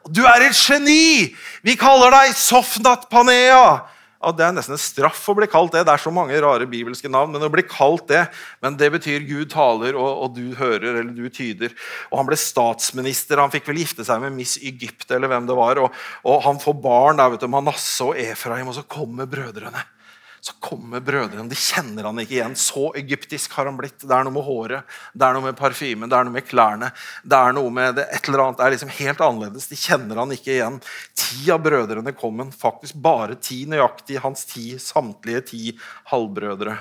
Du 0.09 0.23
er 0.25 0.47
et 0.47 0.57
geni! 0.57 1.35
Vi 1.61 1.77
kaller 1.81 2.17
deg 2.17 2.33
Sofnat 2.33 3.11
Panea! 3.13 3.85
Ja, 4.25 4.31
det 4.33 4.45
er 4.47 4.55
nesten 4.57 4.73
en 4.73 4.81
straff 4.81 5.21
å 5.29 5.35
bli 5.37 5.49
kalt 5.53 5.75
det. 5.75 5.83
Det 5.85 5.93
er 5.93 6.01
så 6.01 6.13
mange 6.15 6.39
rare 6.41 6.65
bibelske 6.71 7.11
navn. 7.13 7.35
Men 7.35 7.45
å 7.45 7.51
bli 7.53 7.67
kalt 7.69 8.07
det, 8.09 8.23
men 8.65 8.79
det 8.81 8.89
betyr 8.95 9.27
Gud 9.29 9.51
taler, 9.53 9.99
og, 10.01 10.23
og, 10.25 10.39
du 10.39 10.57
hører, 10.57 11.03
eller 11.03 11.13
du 11.13 11.29
tyder. 11.29 11.75
Og 12.09 12.23
Han 12.23 12.31
ble 12.31 12.39
statsminister. 12.41 13.43
Han 13.43 13.53
fikk 13.53 13.69
vel 13.69 13.83
gifte 13.83 14.07
seg 14.09 14.23
med 14.25 14.33
Miss 14.39 14.57
Egypt, 14.63 15.11
eller 15.13 15.29
hvem 15.29 15.51
det 15.51 15.59
var. 15.59 15.83
Og, 15.85 16.05
og 16.25 16.41
han 16.47 16.63
får 16.63 16.79
barn, 16.81 17.21
der, 17.21 17.35
vet 17.35 17.45
du, 17.45 17.51
Manasse 17.53 18.09
og 18.09 18.17
Efraim, 18.21 18.73
og 18.73 18.79
så 18.79 18.87
kommer 18.89 19.29
brødrene. 19.29 19.85
Så 20.45 20.53
kommer 20.61 21.01
brødrene. 21.01 21.49
De 21.49 21.57
kjenner 21.57 22.05
han 22.05 22.19
ikke 22.21 22.35
igjen. 22.35 22.55
Så 22.61 22.91
egyptisk 23.01 23.55
har 23.57 23.65
han 23.65 23.79
blitt. 23.79 24.03
Det 24.03 24.13
er 24.13 24.27
noe 24.27 24.35
med 24.35 24.45
håret, 24.45 24.97
det 25.17 25.25
er 25.25 25.33
noe 25.33 25.47
med 25.47 25.57
parfymen, 25.57 26.11
det 26.13 26.19
er 26.19 26.29
noe 26.29 26.35
med 26.35 26.45
klærne. 26.45 26.91
Det 27.25 27.39
er 27.39 27.57
noe 27.57 27.73
med 27.73 27.97
det, 27.97 28.05
et 28.13 28.29
eller 28.29 28.43
annet. 28.45 28.59
Det 28.59 28.67
er 28.67 28.75
liksom 28.75 28.93
helt 28.99 29.25
annerledes. 29.25 29.71
De 29.73 29.81
kjenner 29.81 30.21
han 30.21 30.37
ikke 30.37 30.53
igjen. 30.59 30.77
Ti 31.17 31.49
av 31.55 31.65
brødrene 31.65 32.13
kom 32.13 32.45
han. 32.45 32.53
Faktisk 32.53 33.01
bare 33.09 33.41
ti 33.41 33.63
nøyaktig. 33.73 34.21
Hans 34.21 34.45
ti, 34.53 34.67
samtlige 34.77 35.47
ti 35.49 35.73
halvbrødre. 36.13 36.77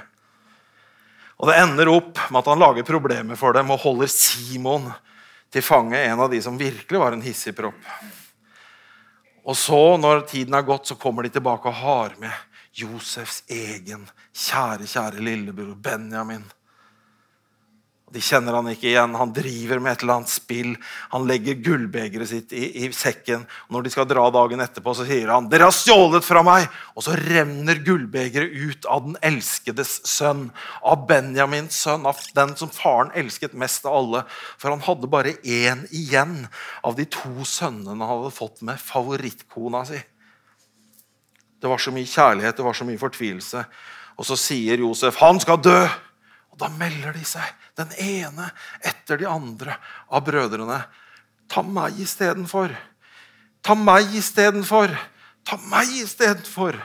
Og 1.40 1.48
Det 1.48 1.60
ender 1.64 1.96
opp 1.96 2.20
med 2.28 2.44
at 2.44 2.52
han 2.52 2.68
lager 2.68 2.92
problemer 2.92 3.40
for 3.40 3.56
dem 3.56 3.72
og 3.72 3.80
holder 3.88 4.12
Simon 4.12 4.92
til 5.56 5.64
fange. 5.64 6.04
En 6.04 6.20
av 6.20 6.36
de 6.36 6.44
som 6.44 6.60
virkelig 6.60 7.00
var 7.00 7.16
en 7.16 7.24
hissigpropp. 7.24 7.80
Og 9.48 9.56
så, 9.56 9.86
når 9.96 10.28
tiden 10.28 10.60
er 10.60 10.68
gått, 10.68 10.92
så 10.92 11.00
kommer 11.00 11.24
de 11.24 11.32
tilbake 11.32 11.72
og 11.72 11.80
har 11.80 12.20
med 12.20 12.52
Josefs 12.74 13.44
egen 13.54 14.08
kjære, 14.34 14.88
kjære 14.90 15.22
lillebror 15.22 15.76
Benjamin. 15.78 16.46
De 18.14 18.22
kjenner 18.22 18.54
han 18.54 18.68
ikke 18.70 18.92
igjen. 18.92 19.16
Han 19.18 19.32
driver 19.34 19.80
med 19.82 19.96
et 19.96 20.04
eller 20.04 20.20
annet 20.20 20.30
spill. 20.30 20.74
Han 21.10 21.26
legger 21.26 21.58
gullbegeret 21.66 22.30
sitt 22.30 22.54
i, 22.54 22.68
i, 22.84 22.90
sekken. 22.94 23.48
Når 23.74 23.86
de 23.86 23.94
skal 23.94 24.06
dra 24.10 24.28
dagen 24.34 24.62
etterpå, 24.62 24.94
så 24.94 25.08
sier 25.08 25.32
han 25.34 25.48
'Dere 25.50 25.66
har 25.66 25.74
stjålet 25.74 26.26
fra 26.26 26.44
meg!' 26.46 26.70
Og 26.94 27.08
så 27.08 27.18
renner 27.18 27.82
gullbegeret 27.82 28.54
ut 28.54 28.86
av 28.86 29.08
den 29.08 29.18
elskedes 29.32 29.96
sønn. 30.06 30.52
Av 30.86 31.08
Benjamins 31.10 31.80
sønn. 31.88 32.06
Av 32.06 32.22
den 32.38 32.54
som 32.60 32.70
faren 32.70 33.10
elsket 33.18 33.58
mest 33.58 33.90
av 33.90 33.98
alle. 33.98 34.26
For 34.62 34.70
han 34.70 34.86
hadde 34.86 35.10
bare 35.10 35.34
én 35.42 35.88
igjen 35.90 36.44
av 36.86 36.98
de 37.00 37.10
to 37.10 37.34
sønnene 37.50 37.98
han 37.98 38.18
hadde 38.20 38.38
fått 38.38 38.62
med 38.62 38.82
favorittkona 38.82 39.88
si. 39.90 40.04
Det 41.64 41.70
var 41.72 41.80
så 41.80 41.94
mye 41.96 42.04
kjærlighet, 42.04 42.58
det 42.58 42.64
var 42.66 42.76
så 42.76 42.84
mye 42.84 43.00
fortvilelse. 43.00 43.62
Og 44.20 44.26
så 44.28 44.36
sier 44.36 44.82
Josef, 44.84 45.16
'Han 45.16 45.40
skal 45.40 45.62
dø!' 45.64 45.88
Og 46.52 46.60
da 46.60 46.68
melder 46.68 47.14
de 47.14 47.24
seg, 47.24 47.44
den 47.76 47.88
ene 47.98 48.52
etter 48.84 49.18
de 49.18 49.26
andre 49.26 49.78
av 50.12 50.26
brødrene. 50.26 50.84
'Ta 51.48 51.62
meg 51.62 52.00
istedenfor! 52.00 52.76
Ta 53.64 53.76
meg 53.76 54.12
istedenfor! 54.12 54.92
Ta 55.46 55.58
meg 55.72 55.88
istedenfor!' 55.88 56.84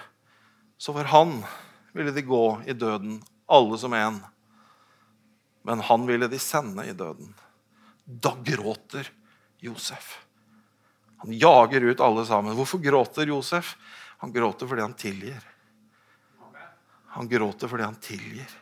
Så 0.79 0.93
for 0.93 1.05
han 1.05 1.45
ville 1.93 2.13
de 2.13 2.23
gå 2.23 2.63
i 2.67 2.73
døden, 2.73 3.23
alle 3.49 3.79
som 3.79 3.93
en. 3.93 4.23
Men 5.65 5.81
han 5.81 6.07
ville 6.07 6.29
de 6.29 6.39
sende 6.39 6.87
i 6.87 6.93
døden. 6.93 7.35
Da 8.07 8.37
gråter 8.45 9.11
Josef. 9.59 10.19
Han 11.17 11.33
jager 11.33 11.81
ut 11.81 12.01
alle 12.01 12.25
sammen. 12.27 12.55
Hvorfor 12.55 12.79
gråter 12.79 13.27
Josef? 13.27 13.77
Han 14.23 14.33
gråter 14.35 14.67
fordi 14.67 14.83
han 14.83 14.97
tilgir. 14.99 15.45
Han 17.15 17.29
gråter 17.29 17.71
fordi 17.71 17.87
han 17.87 18.01
tilgir. 18.03 18.57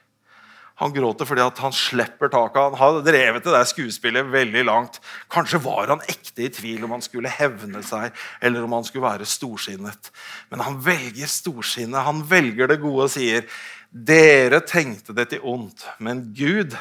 Han 0.77 0.93
gråter 0.93 1.25
fordi 1.25 1.41
han 1.41 1.73
slipper 1.73 2.29
taket. 2.29 2.59
Han 2.61 2.75
har 2.77 2.99
drevet 3.05 3.45
det 3.47 3.53
der 3.55 3.69
skuespillet 3.69 4.29
veldig 4.29 4.65
langt. 4.69 4.99
Kanskje 5.33 5.63
var 5.65 5.89
han 5.89 6.05
ekte 6.05 6.45
i 6.45 6.51
tvil 6.53 6.85
om 6.85 6.93
han 6.93 7.05
skulle 7.05 7.33
hevne 7.33 7.81
seg 7.87 8.13
eller 8.45 8.67
om 8.67 8.75
han 8.77 8.85
skulle 8.85 9.07
være 9.07 9.29
storsinnet. 9.29 10.11
Men 10.53 10.65
han 10.67 10.77
velger 10.85 11.33
storsinnet. 11.33 12.05
Han 12.05 12.21
velger 12.29 12.69
det 12.69 12.83
gode 12.85 13.09
og 13.09 13.15
sier, 13.15 13.49
'Dere 13.89 14.61
tenkte 14.61 15.15
det 15.17 15.31
til 15.31 15.41
ondt, 15.41 15.87
men 15.99 16.35
Gud 16.37 16.77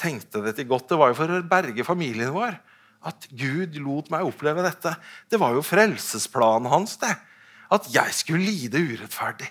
tenkte 0.00 0.40
det 0.40 0.56
til 0.56 0.70
godt.' 0.70 0.88
Det 0.88 0.96
var 0.96 1.12
jo 1.12 1.18
for 1.20 1.28
å 1.28 1.44
berge 1.44 1.84
familien 1.84 2.32
vår 2.32 2.56
at 3.04 3.28
Gud 3.28 3.76
lot 3.76 4.08
meg 4.08 4.24
oppleve 4.24 4.64
dette. 4.64 4.96
Det 5.28 5.36
var 5.36 5.52
jo 5.52 5.60
frelsesplanen 5.60 6.72
hans. 6.72 6.96
det 6.96 7.12
at 7.76 7.88
jeg 7.92 8.14
skulle 8.16 8.44
lide 8.44 8.80
urettferdig. 8.80 9.50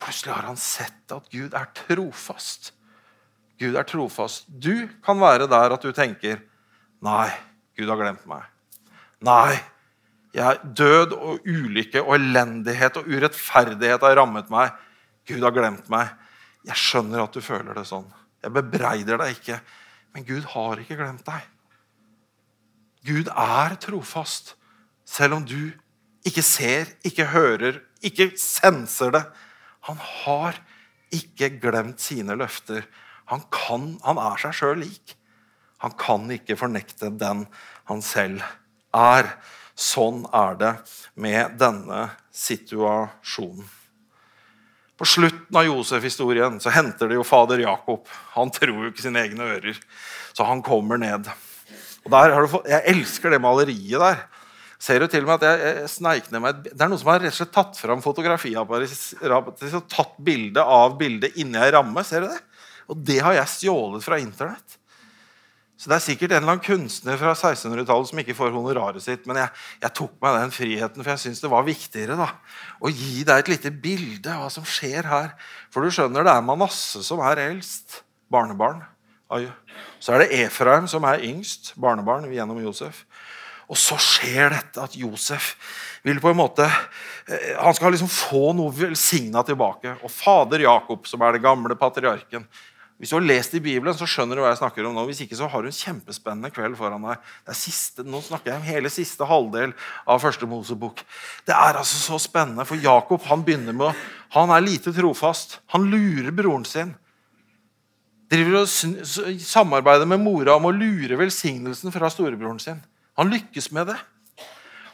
Plutselig 0.00 0.34
har 0.34 0.48
han 0.48 0.60
sett 0.60 1.12
at 1.12 1.28
Gud 1.32 1.56
er 1.56 1.68
trofast. 1.76 2.72
Gud 3.60 3.76
er 3.76 3.84
trofast. 3.88 4.46
Du 4.48 4.88
kan 5.04 5.20
være 5.20 5.48
der 5.50 5.76
at 5.76 5.84
du 5.84 5.92
tenker 5.96 6.40
Nei, 7.04 7.28
Gud 7.76 7.88
har 7.88 7.96
glemt 7.96 8.24
meg. 8.28 8.44
Nei, 9.24 9.56
jeg, 10.36 10.58
død 10.76 11.14
og 11.16 11.46
ulykke 11.48 12.02
og 12.04 12.14
elendighet 12.18 12.98
og 13.00 13.08
urettferdighet 13.08 14.04
har 14.04 14.18
rammet 14.20 14.50
meg. 14.52 14.74
Gud 15.28 15.40
har 15.44 15.54
glemt 15.56 15.88
meg. 15.92 16.12
Jeg 16.68 16.76
skjønner 16.76 17.24
at 17.24 17.34
du 17.34 17.40
føler 17.44 17.76
det 17.76 17.86
sånn. 17.88 18.04
Jeg 18.44 18.52
bebreider 18.52 19.20
deg 19.20 19.38
ikke. 19.38 19.58
Men 20.12 20.26
Gud 20.28 20.46
har 20.52 20.82
ikke 20.82 20.98
glemt 21.00 21.24
deg. 21.26 21.48
Gud 23.06 23.30
er 23.32 23.76
trofast, 23.80 24.54
selv 25.08 25.38
om 25.38 25.46
du 25.48 25.72
ikke 26.26 26.44
ser, 26.44 26.90
ikke 27.06 27.30
hører, 27.32 27.80
ikke 28.04 28.30
senser 28.40 29.14
det. 29.14 29.22
Han 29.88 30.00
har 30.24 30.58
ikke 31.14 31.52
glemt 31.62 32.02
sine 32.02 32.36
løfter. 32.38 32.84
Han, 33.32 33.44
kan, 33.52 33.94
han 34.04 34.20
er 34.20 34.40
seg 34.42 34.56
sjøl 34.56 34.82
lik. 34.82 35.16
Han 35.80 35.94
kan 35.96 36.28
ikke 36.34 36.58
fornekte 36.60 37.12
den 37.16 37.46
han 37.88 38.02
selv 38.04 38.44
er. 38.96 39.32
Sånn 39.80 40.26
er 40.36 40.58
det 40.60 40.72
med 41.16 41.56
denne 41.60 42.10
situasjonen. 42.36 43.68
På 45.00 45.06
slutten 45.08 45.56
av 45.56 45.64
Josef-historien 45.64 46.58
så 46.60 46.72
henter 46.74 47.08
det 47.08 47.16
jo 47.16 47.24
fader 47.24 47.62
Jakob. 47.62 48.04
Han 48.34 48.52
tror 48.52 48.74
jo 48.74 48.90
ikke 48.90 49.06
sine 49.06 49.22
egne 49.24 49.46
ører, 49.54 49.78
så 50.36 50.44
han 50.44 50.60
kommer 50.60 51.00
ned. 51.00 51.30
Og 52.04 52.12
der 52.12 52.34
har 52.34 52.44
du 52.44 52.50
fått, 52.52 52.68
Jeg 52.68 52.84
elsker 52.92 53.32
det 53.32 53.40
maleriet 53.40 53.96
der 54.02 54.20
ser 54.80 55.02
du 55.02 55.10
til 55.12 55.26
og 55.26 55.30
med 55.30 55.42
at 55.42 55.46
jeg, 55.46 55.72
jeg 55.82 55.92
sneik 55.92 56.28
meg 56.32 56.62
Det 56.64 56.74
er 56.78 56.88
noen 56.88 57.00
som 57.00 57.12
har 57.12 57.20
rett 57.20 57.34
og 57.34 57.40
slett 57.42 57.54
tatt 57.54 57.80
fram 57.80 58.02
fotografiapparatet 58.04 59.76
og 59.76 59.88
tatt 59.92 60.14
bilde 60.24 60.64
av 60.64 60.96
bildet 61.00 61.36
inni 61.40 61.60
ei 61.60 61.72
ramme. 61.74 62.04
ser 62.04 62.24
du 62.24 62.30
det? 62.32 62.40
Og 62.90 63.02
det 63.06 63.20
har 63.22 63.36
jeg 63.36 63.54
stjålet 63.54 64.04
fra 64.04 64.18
Internett. 64.18 64.80
Så 65.80 65.88
Det 65.88 65.96
er 65.96 66.04
sikkert 66.04 66.32
en 66.34 66.42
eller 66.42 66.52
annen 66.58 66.64
kunstner 66.64 67.16
fra 67.16 67.30
1600-tallet 67.32 68.10
som 68.10 68.18
ikke 68.20 68.36
får 68.36 68.50
honoraret 68.52 69.00
sitt, 69.00 69.22
men 69.24 69.38
jeg, 69.40 69.48
jeg, 69.80 69.92
tok 69.96 70.18
meg 70.20 70.34
den 70.36 70.52
friheten, 70.52 71.00
for 71.00 71.14
jeg 71.14 71.22
syns 71.22 71.40
det 71.40 71.48
var 71.48 71.64
viktigere 71.64 72.18
da, 72.20 72.26
å 72.84 72.92
gi 72.92 73.22
deg 73.24 73.40
et 73.40 73.48
lite 73.48 73.72
bilde 73.72 74.28
av 74.28 74.42
hva 74.44 74.50
som 74.52 74.66
skjer 74.68 75.08
her. 75.08 75.30
For 75.72 75.80
du 75.80 75.88
skjønner, 75.88 76.26
det 76.26 76.34
er 76.34 76.44
Manasse 76.44 77.00
som 77.06 77.22
er 77.24 77.40
eldst. 77.46 78.02
Barnebarn. 78.30 78.82
Så 80.02 80.12
er 80.12 80.24
det 80.24 80.42
Efraim 80.44 80.84
som 80.90 81.06
er 81.08 81.24
yngst. 81.24 81.72
Barnebarn 81.80 82.28
gjennom 82.28 82.60
Josef. 82.60 83.06
Og 83.70 83.78
så 83.78 83.98
skjer 84.02 84.50
dette 84.50 84.82
at 84.82 84.96
Josef 84.98 85.54
vil 86.02 86.18
på 86.22 86.32
en 86.32 86.38
måte 86.40 86.64
eh, 86.66 87.54
Han 87.60 87.76
skal 87.76 87.94
liksom 87.94 88.10
få 88.10 88.50
noe 88.56 88.72
velsigna 88.74 89.44
tilbake. 89.46 89.94
Og 90.02 90.10
fader 90.10 90.64
Jakob, 90.66 91.06
som 91.06 91.22
er 91.22 91.36
den 91.36 91.44
gamle 91.44 91.76
patriarken 91.78 92.46
Hvis 92.98 93.12
du 93.12 93.16
har 93.16 93.24
lest 93.24 93.54
i 93.54 93.62
Bibelen, 93.62 93.94
så 93.96 94.08
skjønner 94.10 94.36
du 94.36 94.42
hva 94.42 94.50
jeg 94.50 94.60
snakker 94.60 94.88
om 94.88 94.96
nå. 94.96 95.06
Hvis 95.08 95.22
ikke 95.24 95.38
så 95.38 95.48
har 95.48 95.62
du 95.62 95.70
en 95.70 95.76
kjempespennende 95.76 96.50
kveld 96.52 96.76
foran 96.76 97.06
deg. 97.06 97.22
Det 97.46 97.54
er 97.54 97.60
siste, 97.60 98.04
nå 98.04 98.20
snakker 98.26 98.52
jeg 98.52 98.60
om 98.60 98.66
hele 98.66 98.92
siste 98.92 99.28
halvdel 99.28 99.72
av 100.04 100.20
første 100.20 100.48
Mosebok. 100.50 101.04
Det 101.46 101.54
er 101.56 101.78
altså 101.80 102.00
så 102.02 102.20
spennende, 102.20 102.66
for 102.68 102.80
Jakob 102.80 103.24
han 103.30 103.46
begynner 103.46 103.76
med 103.76 103.92
å, 103.92 103.94
Han 104.36 104.52
er 104.54 104.62
lite 104.62 104.92
trofast. 104.94 105.60
Han 105.72 105.88
lurer 105.90 106.30
broren 106.30 106.66
sin 106.68 106.92
driver 108.30 108.60
og 108.60 109.40
samarbeider 109.42 110.06
med 110.06 110.22
mora 110.22 110.54
om 110.54 110.68
å 110.68 110.74
lure 110.74 111.18
velsignelsen 111.18 111.90
fra 111.90 112.10
storebroren 112.12 112.60
sin. 112.62 112.78
Han 113.18 113.32
lykkes 113.32 113.70
med 113.74 113.90
det. 113.92 113.98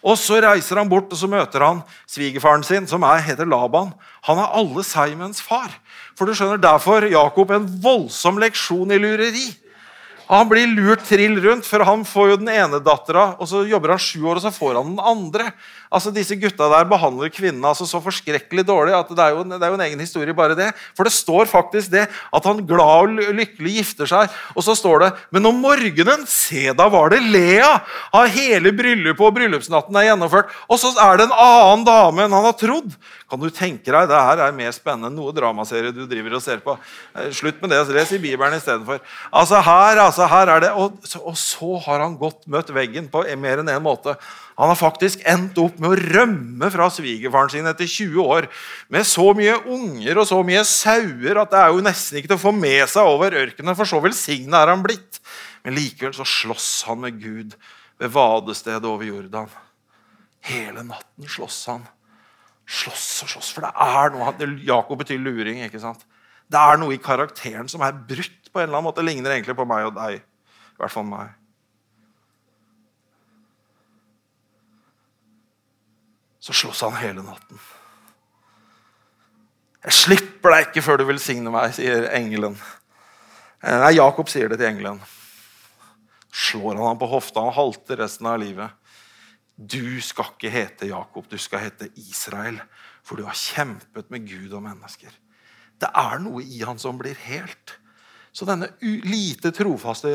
Og 0.07 0.15
Så 0.21 0.39
reiser 0.43 0.79
han 0.79 0.89
bort 0.89 1.11
og 1.11 1.19
så 1.19 1.27
møter 1.27 1.65
han 1.65 1.83
svigerfaren 2.07 2.63
sin, 2.63 2.87
som 2.87 3.03
er, 3.03 3.25
heter 3.27 3.49
Laban. 3.49 3.91
Han 4.29 4.39
er 4.39 4.55
alle 4.55 4.85
Simons 4.87 5.41
far. 5.43 5.73
For 6.15 6.27
du 6.27 6.35
skjønner, 6.37 6.61
Derfor 6.63 7.09
Jakob 7.11 7.51
en 7.51 7.67
voldsom 7.83 8.39
leksjon 8.39 8.95
i 8.95 9.01
lureri. 9.03 9.49
Han 10.27 10.49
blir 10.51 10.67
lurt 10.67 11.05
trill 11.07 11.39
rundt, 11.43 11.67
for 11.67 11.85
han 11.87 12.03
får 12.07 12.33
jo 12.33 12.39
den 12.41 12.51
ene 12.51 12.81
dattera, 12.83 13.37
og 13.39 13.47
så 13.47 13.63
jobber 13.67 13.95
han 13.95 14.03
sju 14.03 14.25
år, 14.27 14.41
og 14.41 14.43
så 14.43 14.51
får 14.55 14.79
han 14.81 14.95
den 14.95 15.03
andre. 15.13 15.53
Altså, 15.91 16.13
Disse 16.15 16.37
gutta 16.41 16.69
der 16.73 16.89
behandler 16.89 17.31
kvinnene 17.33 17.71
altså, 17.71 17.87
så 17.89 18.01
forskrekkelig 18.03 18.65
dårlig 18.67 18.95
at 18.97 19.11
det 19.11 19.23
er, 19.23 19.35
jo, 19.37 19.45
det 19.47 19.61
er, 19.61 19.71
jo, 19.71 19.79
en 19.79 19.85
egen 19.87 20.03
historie 20.03 20.37
bare 20.37 20.57
det. 20.59 20.71
For 20.97 21.07
det 21.07 21.15
står 21.15 21.51
faktisk 21.51 21.93
det 21.95 22.07
at 22.09 22.49
han 22.49 22.65
glad 22.67 22.87
og 23.17 23.35
lykkelig 23.37 23.77
gifter 23.81 24.11
seg. 24.11 24.33
Og 24.57 24.65
så 24.67 24.77
står 24.79 25.05
det 25.05 25.11
Men 25.35 25.51
om 25.51 25.61
morgenen, 25.63 26.25
se 26.31 26.73
da 26.77 26.89
var 26.93 27.13
det 27.15 27.23
Lea! 27.25 27.73
Har 28.13 28.33
hele 28.33 28.73
bryllupet 28.77 29.27
og 29.27 29.37
bryllupsnatten 29.37 29.99
er 30.01 30.11
gjennomført. 30.11 30.51
Og 30.71 30.81
så 30.81 30.93
er 31.03 31.21
det 31.21 31.29
en 31.29 31.37
annen 31.37 31.87
dame 31.87 32.27
enn 32.27 32.37
han 32.37 32.49
har 32.49 32.57
trodd. 32.59 32.95
Kan 33.27 33.43
du 33.43 33.49
tenke 33.51 33.91
deg, 33.91 34.09
Det 34.09 34.23
her 34.29 34.43
er 34.45 34.55
mer 34.55 34.71
spennende 34.75 35.11
enn 35.11 35.19
noe 35.19 35.35
dramaserie 35.35 35.95
du 35.95 36.05
driver 36.07 36.39
og 36.39 36.43
ser 36.45 36.63
på. 36.63 36.77
Eh, 37.17 37.31
slutt 37.35 37.59
med 37.63 37.73
det. 37.75 37.83
Les 37.97 38.13
i 38.15 38.23
Bibelen 38.23 38.55
istedenfor. 38.55 39.01
Altså 39.33 39.61
her, 39.67 39.99
altså 40.05 40.29
her 40.31 40.53
er 40.55 40.63
det, 40.63 40.71
og, 40.79 40.99
og, 41.23 41.37
så 41.37 41.79
har 41.87 42.05
han 42.05 42.17
godt 42.21 42.47
møtt 42.47 42.71
veggen 42.75 43.11
på 43.11 43.25
mer 43.37 43.63
enn 43.63 43.71
én 43.71 43.81
en 43.81 43.83
måte. 43.83 44.15
Han 44.57 44.73
har 44.73 44.79
faktisk 44.81 45.21
endt 45.29 45.59
opp 45.61 45.77
med 45.83 45.93
å 45.93 45.99
rømme 46.17 46.71
fra 46.73 46.89
svigerfaren 46.93 47.53
sin 47.53 47.69
etter 47.69 47.89
20 47.89 48.23
år. 48.25 48.47
Med 48.93 49.05
så 49.09 49.29
mye 49.37 49.59
unger 49.63 50.23
og 50.23 50.29
så 50.31 50.41
mye 50.47 50.63
sauer 50.69 51.43
at 51.43 51.53
det 51.53 51.61
er 51.61 51.75
jo 51.75 51.85
nesten 51.85 52.21
ikke 52.21 52.33
til 52.33 52.39
å 52.39 52.45
få 52.47 52.55
med 52.57 52.87
seg 52.89 53.11
over 53.11 53.37
ørkenen. 53.37 53.77
For 53.77 53.89
så 53.89 54.01
velsigna 54.05 54.63
er 54.65 54.73
han 54.73 54.85
blitt. 54.87 55.21
Men 55.67 55.77
likevel 55.77 56.17
så 56.17 56.25
slåss 56.25 56.71
han 56.89 57.05
med 57.05 57.21
Gud 57.21 57.59
ved 58.01 58.17
vadestedet 58.17 58.89
over 58.89 59.05
Jordan. 59.05 59.53
Hele 60.47 60.87
natten 60.87 61.29
slåss 61.29 61.61
han 61.73 61.85
slåss 62.67 63.07
og 63.25 63.31
slåss. 63.31 63.53
For 63.55 63.67
det 63.67 63.73
er 63.73 64.13
noe 64.15 64.51
Jakob 64.67 65.01
betyr 65.01 65.23
luring. 65.23 65.63
ikke 65.65 65.81
sant? 65.83 66.05
Det 66.47 66.59
er 66.59 66.79
noe 66.79 66.95
i 66.95 67.03
karakteren 67.03 67.69
som 67.71 67.83
er 67.83 67.95
brutt 67.95 68.51
på 68.53 68.61
en 68.61 68.67
eller 68.67 68.79
annen 68.79 68.89
måte. 68.89 69.03
Det 69.03 69.11
ligner 69.11 69.35
egentlig 69.35 69.57
på 69.59 69.67
meg 69.69 69.89
og 69.89 69.97
deg. 69.99 70.21
I 70.21 70.83
hvert 70.83 70.93
fall 70.93 71.07
meg. 71.09 71.35
Så 76.47 76.55
slåss 76.55 76.85
han 76.87 76.95
hele 76.95 77.25
natten. 77.27 77.59
Jeg 79.83 79.95
slipper 79.99 80.53
deg 80.55 80.69
ikke 80.69 80.83
før 80.87 81.01
du 81.01 81.09
velsigner 81.09 81.51
meg, 81.51 81.73
sier 81.75 82.07
engelen. 82.15 82.55
Eh, 83.59 83.75
nei, 83.83 83.97
Jakob 83.97 84.31
sier 84.31 84.53
det 84.53 84.61
til 84.61 84.69
engelen. 84.69 85.01
Slår 86.31 86.77
han 86.77 86.85
ham 86.93 87.01
på 87.01 87.09
hofta. 87.11 87.43
Han 87.43 87.57
halter 87.57 87.99
resten 87.99 88.29
av 88.31 88.39
livet. 88.39 88.95
Du 89.59 89.99
skal 90.07 90.31
ikke 90.37 90.53
hete 90.55 90.91
Jakob, 90.93 91.27
du 91.27 91.35
skal 91.41 91.65
hete 91.65 91.89
Israel, 91.99 92.61
for 93.03 93.19
du 93.19 93.27
har 93.27 93.35
kjempet 93.35 94.15
med 94.15 94.29
Gud 94.29 94.55
og 94.55 94.63
mennesker. 94.69 95.11
Det 95.83 95.91
er 95.91 96.23
noe 96.23 96.45
i 96.47 96.61
han 96.63 96.79
som 96.79 96.95
blir 97.01 97.19
helt. 97.27 97.75
Så 98.31 98.47
denne 98.47 98.71
lite 99.03 99.51
trofaste 99.57 100.15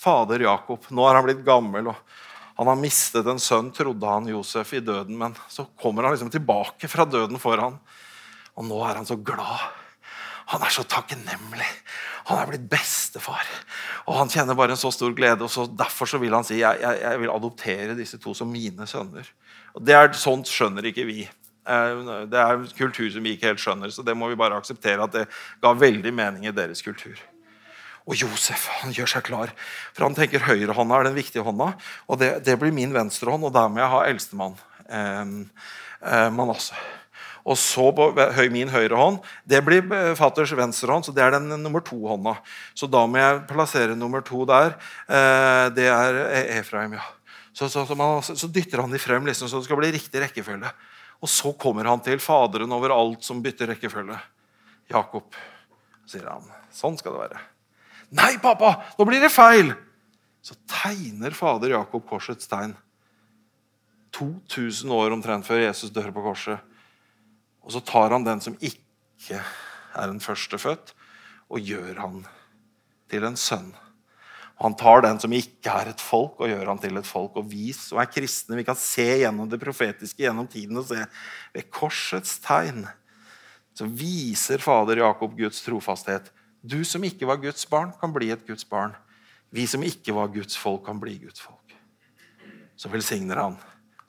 fader 0.00 0.48
Jakob 0.48 0.90
Nå 0.90 1.06
er 1.06 1.20
han 1.20 1.28
blitt 1.28 1.46
gammel, 1.46 1.92
og 1.92 2.29
han 2.60 2.68
har 2.68 2.76
mistet 2.76 3.24
en 3.24 3.38
sønn, 3.40 3.70
trodde 3.72 4.04
han 4.04 4.26
Josef, 4.28 4.74
i 4.76 4.82
døden. 4.84 5.16
Men 5.16 5.32
så 5.48 5.64
kommer 5.80 6.04
han 6.04 6.12
liksom 6.12 6.28
tilbake 6.32 6.90
fra 6.92 7.06
døden 7.08 7.40
for 7.40 7.56
han. 7.56 7.78
Og 8.60 8.66
nå 8.68 8.82
er 8.84 8.98
han 9.00 9.08
så 9.08 9.16
glad. 9.16 9.70
Han 10.52 10.66
er 10.66 10.74
så 10.74 10.84
takknemlig. 10.84 11.70
Han 12.28 12.36
er 12.36 12.50
blitt 12.50 12.68
bestefar. 12.68 13.48
Og 14.04 14.18
han 14.18 14.28
kjenner 14.28 14.58
bare 14.58 14.76
en 14.76 14.82
så 14.82 14.90
stor 14.92 15.16
glede. 15.16 15.46
og 15.46 15.48
så 15.48 15.64
Derfor 15.72 16.10
så 16.12 16.20
vil 16.20 16.36
han 16.36 16.44
si 16.44 16.58
jeg, 16.60 16.82
jeg, 16.84 17.00
jeg 17.00 17.22
vil 17.22 17.32
adoptere 17.32 17.96
disse 17.96 18.20
to 18.20 18.36
som 18.36 18.52
mine 18.52 18.84
sønner. 18.90 19.32
Og 19.72 19.86
det 19.86 19.96
er 19.96 20.12
Sånt 20.20 20.52
skjønner 20.52 20.90
ikke 20.90 21.08
vi. 21.08 21.22
Eh, 21.24 22.04
det 22.28 22.44
er 22.44 22.58
en 22.58 22.70
kultur 22.76 23.08
som 23.14 23.24
vi 23.24 23.38
ikke 23.38 23.54
helt 23.54 23.64
skjønner, 23.64 23.88
så 23.88 24.04
det 24.04 24.16
må 24.18 24.28
vi 24.28 24.36
bare 24.36 24.60
akseptere 24.60 25.08
at 25.08 25.16
det 25.16 25.26
ga 25.64 25.72
veldig 25.72 26.12
mening 26.12 26.48
i 26.48 26.56
deres 26.56 26.84
kultur. 26.84 27.16
Og 28.08 28.16
Josef 28.16 28.68
han 28.80 28.94
gjør 28.96 29.10
seg 29.12 29.26
klar, 29.26 29.52
for 29.94 30.06
han 30.06 30.16
tenker 30.16 30.46
høyrehånda 30.46 31.00
er 31.00 31.10
den 31.10 31.18
viktige 31.18 31.44
hånda. 31.46 31.72
Og 32.08 32.20
det, 32.22 32.32
det 32.46 32.56
blir 32.60 32.74
min 32.74 32.94
venstrehånd, 32.96 33.44
og 33.46 33.52
der 33.54 33.68
må 33.70 33.82
jeg 33.82 33.92
ha 33.92 34.06
eldstemann. 34.08 34.56
Eh, 34.88 35.36
eh, 36.00 36.30
Manasseh. 36.34 36.80
Og 37.48 37.56
så 37.56 37.86
på 37.96 38.10
min 38.52 38.68
høyre 38.68 38.96
hånd. 38.98 39.20
Det 39.48 39.62
blir 39.64 39.84
eh, 39.96 40.12
fatters 40.18 40.52
venstre 40.56 40.92
hånd, 40.92 41.06
så 41.06 41.14
det 41.16 41.24
er 41.24 41.36
den 41.36 41.48
nummer 41.62 41.82
to-hånda. 41.84 42.36
Så 42.76 42.88
da 42.90 43.06
må 43.08 43.20
jeg 43.20 43.44
plassere 43.50 43.96
nummer 43.98 44.24
to 44.24 44.44
der. 44.48 44.76
Eh, 45.08 45.66
det 45.76 45.88
er 45.92 46.20
e- 46.26 46.46
Efraim, 46.60 46.98
ja. 46.98 47.06
Så, 47.52 47.68
så, 47.68 47.84
så, 47.86 47.96
man, 47.98 48.22
så, 48.22 48.48
dytter 48.48 48.80
han 48.84 48.92
de 48.92 49.00
frem 49.02 49.26
liksom, 49.26 49.48
så 49.50 49.58
det 49.58 49.66
skal 49.66 49.80
bli 49.80 49.90
riktig 49.96 50.22
rekkefølge. 50.22 50.70
Og 51.20 51.28
så 51.28 51.52
kommer 51.60 51.88
han 51.90 52.00
til 52.04 52.20
Faderen 52.22 52.72
over 52.72 52.94
alt 52.94 53.26
som 53.26 53.42
bytter 53.44 53.74
rekkefølge. 53.74 54.16
Jakob, 54.90 55.36
sier 56.08 56.28
han. 56.30 56.46
Sånn 56.74 56.96
skal 57.00 57.16
det 57.16 57.24
være. 57.26 57.42
Nei, 58.10 58.34
pappa! 58.42 58.74
Nå 58.98 59.06
blir 59.08 59.22
det 59.22 59.32
feil! 59.32 59.72
Så 60.42 60.56
tegner 60.70 61.34
fader 61.36 61.74
Jakob 61.74 62.06
korsets 62.08 62.48
tegn. 62.50 62.72
2000 64.16 64.90
år 64.94 65.14
omtrent 65.14 65.46
før 65.46 65.62
Jesus 65.62 65.92
dør 65.94 66.10
på 66.14 66.24
korset. 66.24 66.58
Og 67.60 67.74
så 67.74 67.82
tar 67.84 68.14
han 68.16 68.24
den 68.26 68.40
som 68.42 68.56
ikke 68.56 69.38
er 69.38 70.08
en 70.08 70.22
førstefødt, 70.22 70.94
og 71.50 71.66
gjør 71.66 72.00
han 72.00 72.22
til 73.10 73.26
en 73.26 73.38
sønn. 73.38 73.70
Han 74.60 74.74
tar 74.76 75.04
den 75.04 75.20
som 75.22 75.32
ikke 75.32 75.72
er 75.72 75.92
et 75.92 76.02
folk, 76.04 76.40
og 76.40 76.50
gjør 76.50 76.66
han 76.72 76.80
til 76.82 76.98
et 77.00 77.08
folk. 77.08 77.36
Og 77.40 77.46
vi 77.52 77.70
som 77.76 78.00
er 78.00 78.10
kristne, 78.10 78.58
vi 78.58 78.66
kan 78.66 78.78
se 78.78 79.06
gjennom 79.22 79.48
det 79.48 79.60
profetiske 79.62 80.24
gjennom 80.24 80.48
tiden 80.50 80.80
og 80.80 80.88
se 80.90 81.04
ved 81.54 81.70
korsets 81.72 82.38
tegn 82.44 82.88
så 83.80 83.86
viser 83.86 84.60
fader 84.60 85.00
Jakob 85.00 85.36
Guds 85.38 85.62
trofasthet. 85.64 86.26
Du 86.60 86.82
som 86.84 87.04
ikke 87.04 87.28
var 87.28 87.40
Guds 87.42 87.64
barn, 87.68 87.92
kan 88.00 88.12
bli 88.12 88.30
et 88.34 88.46
Guds 88.46 88.66
barn. 88.68 88.94
Vi 89.50 89.66
som 89.66 89.82
ikke 89.82 90.14
var 90.14 90.30
Guds 90.34 90.58
folk, 90.60 90.84
kan 90.86 91.00
bli 91.00 91.16
Guds 91.22 91.40
folk. 91.40 91.76
Så 92.76 92.88
velsigner 92.92 93.40
han 93.40 93.58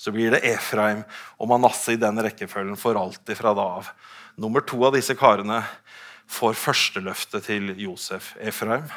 så 0.01 0.09
blir 0.09 0.33
det 0.33 0.41
Efraim 0.49 1.03
og 1.37 1.49
Manasseh 1.51 1.93
i 1.93 1.99
den 2.01 2.17
rekkefølgen 2.25 2.77
for 2.79 2.97
alltid 2.97 3.37
fra 3.37 3.51
da 3.53 3.65
av. 3.77 3.89
Nummer 4.41 4.63
to 4.65 4.79
av 4.87 4.95
disse 4.95 5.13
karene 5.13 5.59
får 6.25 6.55
førsteløftet 6.57 7.45
til 7.45 7.69
Josef. 7.77 8.31
Efraim 8.41 8.87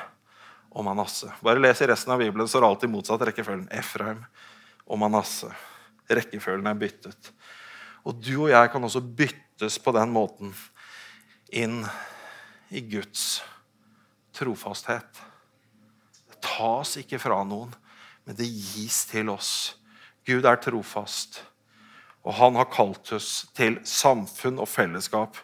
og 0.73 0.87
Manasseh. 0.87 1.35
Bare 1.45 1.61
les 1.61 1.83
i 1.85 1.91
resten 1.91 2.15
av 2.15 2.25
Bibelen, 2.25 2.49
så 2.49 2.57
er 2.57 2.65
det 2.65 2.71
alltid 2.71 2.93
motsatt 2.95 3.27
rekkefølgen. 3.29 3.67
Efraim 3.77 4.25
og 4.89 5.03
Manasseh. 5.03 5.53
Rekkefølgen 6.09 6.73
er 6.73 6.81
byttet. 6.81 7.31
Og 8.09 8.17
du 8.25 8.33
og 8.47 8.55
jeg 8.55 8.73
kan 8.73 8.89
også 8.89 9.05
byttes 9.05 9.77
på 9.85 9.93
den 9.99 10.15
måten 10.15 10.57
inn 11.53 11.83
i 12.75 12.83
Guds 12.91 13.43
trofasthet. 14.35 15.23
Det 16.31 16.43
tas 16.43 16.97
ikke 17.01 17.21
fra 17.23 17.39
noen, 17.47 17.73
men 18.25 18.39
det 18.39 18.51
gis 18.51 19.05
til 19.11 19.31
oss 19.33 19.55
Gud 20.25 20.47
er 20.49 20.57
trofast, 20.57 21.43
og 22.25 22.39
han 22.39 22.57
har 22.57 22.71
kalt 22.73 23.11
oss 23.13 23.45
til 23.57 23.77
samfunn 23.85 24.57
og 24.63 24.71
fellesskap 24.71 25.37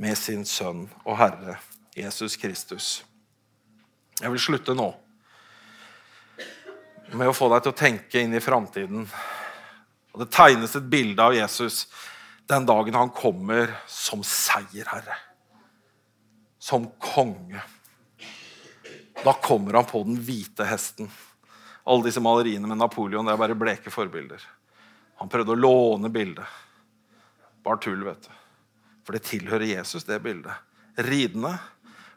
med 0.00 0.18
sin 0.20 0.44
sønn 0.44 0.84
og 1.06 1.16
Herre 1.16 1.56
Jesus 1.96 2.36
Kristus. 2.40 2.90
Jeg 4.20 4.28
vil 4.32 4.42
slutte 4.42 4.76
nå 4.76 4.90
med 7.16 7.30
å 7.30 7.34
få 7.34 7.48
deg 7.50 7.64
til 7.64 7.72
å 7.72 7.80
tenke 7.80 8.20
inn 8.22 8.36
i 8.36 8.44
framtiden. 8.44 9.08
Det 10.20 10.28
tegnes 10.30 10.76
et 10.76 10.92
bilde 10.92 11.24
av 11.24 11.34
Jesus 11.34 11.86
den 12.50 12.68
dagen 12.68 12.98
han 12.98 13.12
kommer 13.14 13.72
som 13.88 14.22
seierherre. 14.26 15.16
Som 16.60 16.90
konge. 17.00 17.62
Da 19.24 19.32
kommer 19.32 19.80
han 19.80 19.88
på 19.88 20.02
den 20.04 20.20
hvite 20.20 20.64
hesten. 20.68 21.10
Alle 21.84 22.06
disse 22.06 22.20
maleriene 22.20 22.68
med 22.68 22.78
Napoleon 22.80 23.26
det 23.26 23.34
er 23.34 23.40
bare 23.40 23.56
bleke 23.58 23.92
forbilder. 23.92 24.44
Han 25.20 25.28
prøvde 25.32 25.56
å 25.56 25.60
låne 25.60 26.12
bildet. 26.12 26.48
Bare 27.64 27.80
tull, 27.82 28.04
vet 28.04 28.28
du. 28.28 28.32
For 29.04 29.16
det 29.16 29.24
tilhører 29.28 29.66
Jesus, 29.68 30.06
det 30.08 30.20
bildet. 30.24 30.54
Ridende 31.00 31.56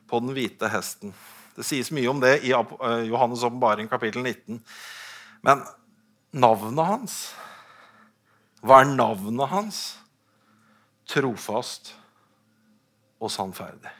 på 0.08 0.20
den 0.24 0.36
hvite 0.36 0.70
hesten. 0.72 1.16
Det 1.56 1.66
sies 1.68 1.92
mye 1.94 2.10
om 2.12 2.22
det 2.22 2.38
i 2.48 2.54
eh, 2.56 3.04
Johannes' 3.10 3.44
åpenbaring, 3.46 3.90
kapittel 3.92 4.24
19. 4.24 4.60
Men 5.44 5.64
navnet 6.34 6.88
hans 6.88 7.18
Hva 8.64 8.80
er 8.82 8.94
navnet 8.94 9.52
hans? 9.52 9.82
Trofast 11.10 11.92
og 13.20 13.32
sannferdig. 13.32 13.92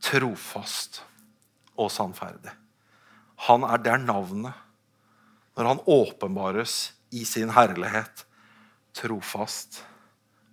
Trofast 0.00 1.02
og 1.76 1.90
sannferdig. 1.92 2.52
Han 3.48 3.64
er 3.64 3.80
der 3.84 4.00
navnet 4.02 4.66
når 5.56 5.66
han 5.66 5.82
åpenbares 5.90 6.92
i 7.12 7.24
sin 7.26 7.50
herlighet, 7.52 8.24
trofast 8.96 9.82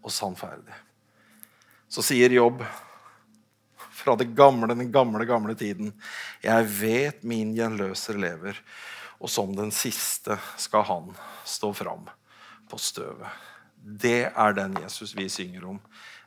og 0.03 0.11
sannferdig. 0.11 0.75
Så 1.87 2.03
sier 2.03 2.33
Jobb 2.33 2.63
fra 3.97 4.15
det 4.19 4.29
gamle, 4.37 4.75
den 4.75 4.91
gamle, 4.91 5.25
gamle 5.25 5.55
tiden 5.57 5.93
Jeg 6.43 6.67
vet 6.79 7.23
min 7.23 7.53
gjenløser 7.55 8.19
lever, 8.19 8.59
og 9.17 9.31
som 9.31 9.55
den 9.55 9.71
siste 9.73 10.37
skal 10.59 10.85
han 10.85 11.13
stå 11.47 11.71
fram 11.73 12.05
på 12.69 12.79
støvet. 12.81 13.31
Det 13.77 14.27
er 14.27 14.57
den 14.57 14.75
Jesus 14.83 15.15
vi 15.15 15.29
synger 15.31 15.65
om. 15.71 15.79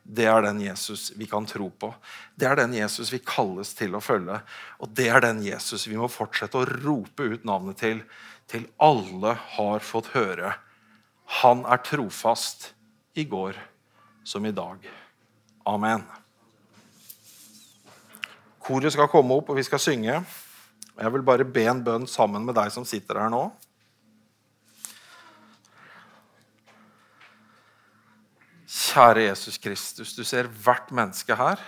Det 0.03 0.25
er 0.25 0.41
den 0.43 0.59
Jesus 0.63 1.11
vi 1.15 1.27
kan 1.29 1.45
tro 1.47 1.69
på. 1.69 1.91
Det 2.35 2.47
er 2.49 2.57
den 2.59 2.73
Jesus 2.75 3.11
vi 3.13 3.21
kalles 3.23 3.73
til 3.77 3.95
å 3.95 4.03
følge. 4.03 4.39
Og 4.81 4.91
det 4.97 5.07
er 5.13 5.23
den 5.23 5.43
Jesus 5.45 5.85
vi 5.87 5.99
må 5.99 6.09
fortsette 6.11 6.57
å 6.57 6.67
rope 6.67 7.29
ut 7.35 7.45
navnet 7.47 7.79
til, 7.81 8.01
til 8.49 8.65
alle 8.81 9.35
har 9.55 9.85
fått 9.85 10.11
høre. 10.15 10.55
Han 11.41 11.63
er 11.69 11.83
trofast 11.85 12.71
i 13.13 13.27
går 13.29 13.59
som 14.27 14.45
i 14.45 14.53
dag. 14.55 14.83
Amen. 15.69 16.03
Koret 18.61 18.93
skal 18.93 19.09
komme 19.09 19.37
opp, 19.37 19.49
og 19.49 19.57
vi 19.57 19.65
skal 19.65 19.81
synge. 19.81 20.21
Jeg 20.91 21.13
vil 21.13 21.23
bare 21.25 21.47
be 21.47 21.63
en 21.69 21.81
bønn 21.85 22.07
sammen 22.09 22.43
med 22.45 22.57
deg 22.57 22.73
som 22.73 22.85
sitter 22.85 23.17
her 23.21 23.31
nå. 23.33 23.47
Kjære 28.91 29.29
Jesus 29.29 29.55
Kristus, 29.61 30.11
du 30.17 30.25
ser 30.27 30.49
hvert 30.51 30.89
menneske 30.91 31.35
her. 31.39 31.61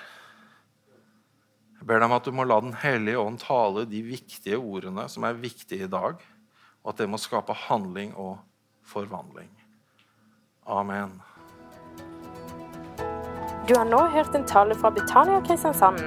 Jeg 1.80 1.88
ber 1.88 2.02
deg 2.02 2.10
om 2.10 2.16
at 2.18 2.26
du 2.28 2.34
må 2.36 2.44
la 2.44 2.58
Den 2.60 2.74
hellige 2.82 3.22
ånd 3.22 3.38
tale 3.40 3.86
de 3.88 4.02
viktige 4.04 4.58
ordene 4.60 5.06
som 5.08 5.24
er 5.24 5.38
viktige 5.40 5.86
i 5.86 5.92
dag, 5.92 6.20
og 6.84 6.90
at 6.92 7.00
det 7.00 7.08
må 7.08 7.20
skape 7.22 7.56
handling 7.56 8.12
og 8.20 8.42
forvandling. 8.84 9.48
Amen. 10.68 11.22
Du 13.70 13.72
har 13.78 13.88
nå 13.88 14.02
hørt 14.12 14.36
en 14.36 14.44
tale 14.44 14.76
fra 14.76 14.92
Betania 14.92 15.40
Kristiansand. 15.48 16.04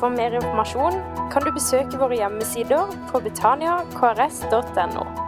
For 0.00 0.10
mer 0.10 0.34
informasjon 0.34 0.98
kan 1.30 1.46
du 1.46 1.52
besøke 1.54 2.02
våre 2.02 2.18
hjemmesider 2.18 2.90
på 3.12 3.22
betaniakrs.no. 3.22 5.25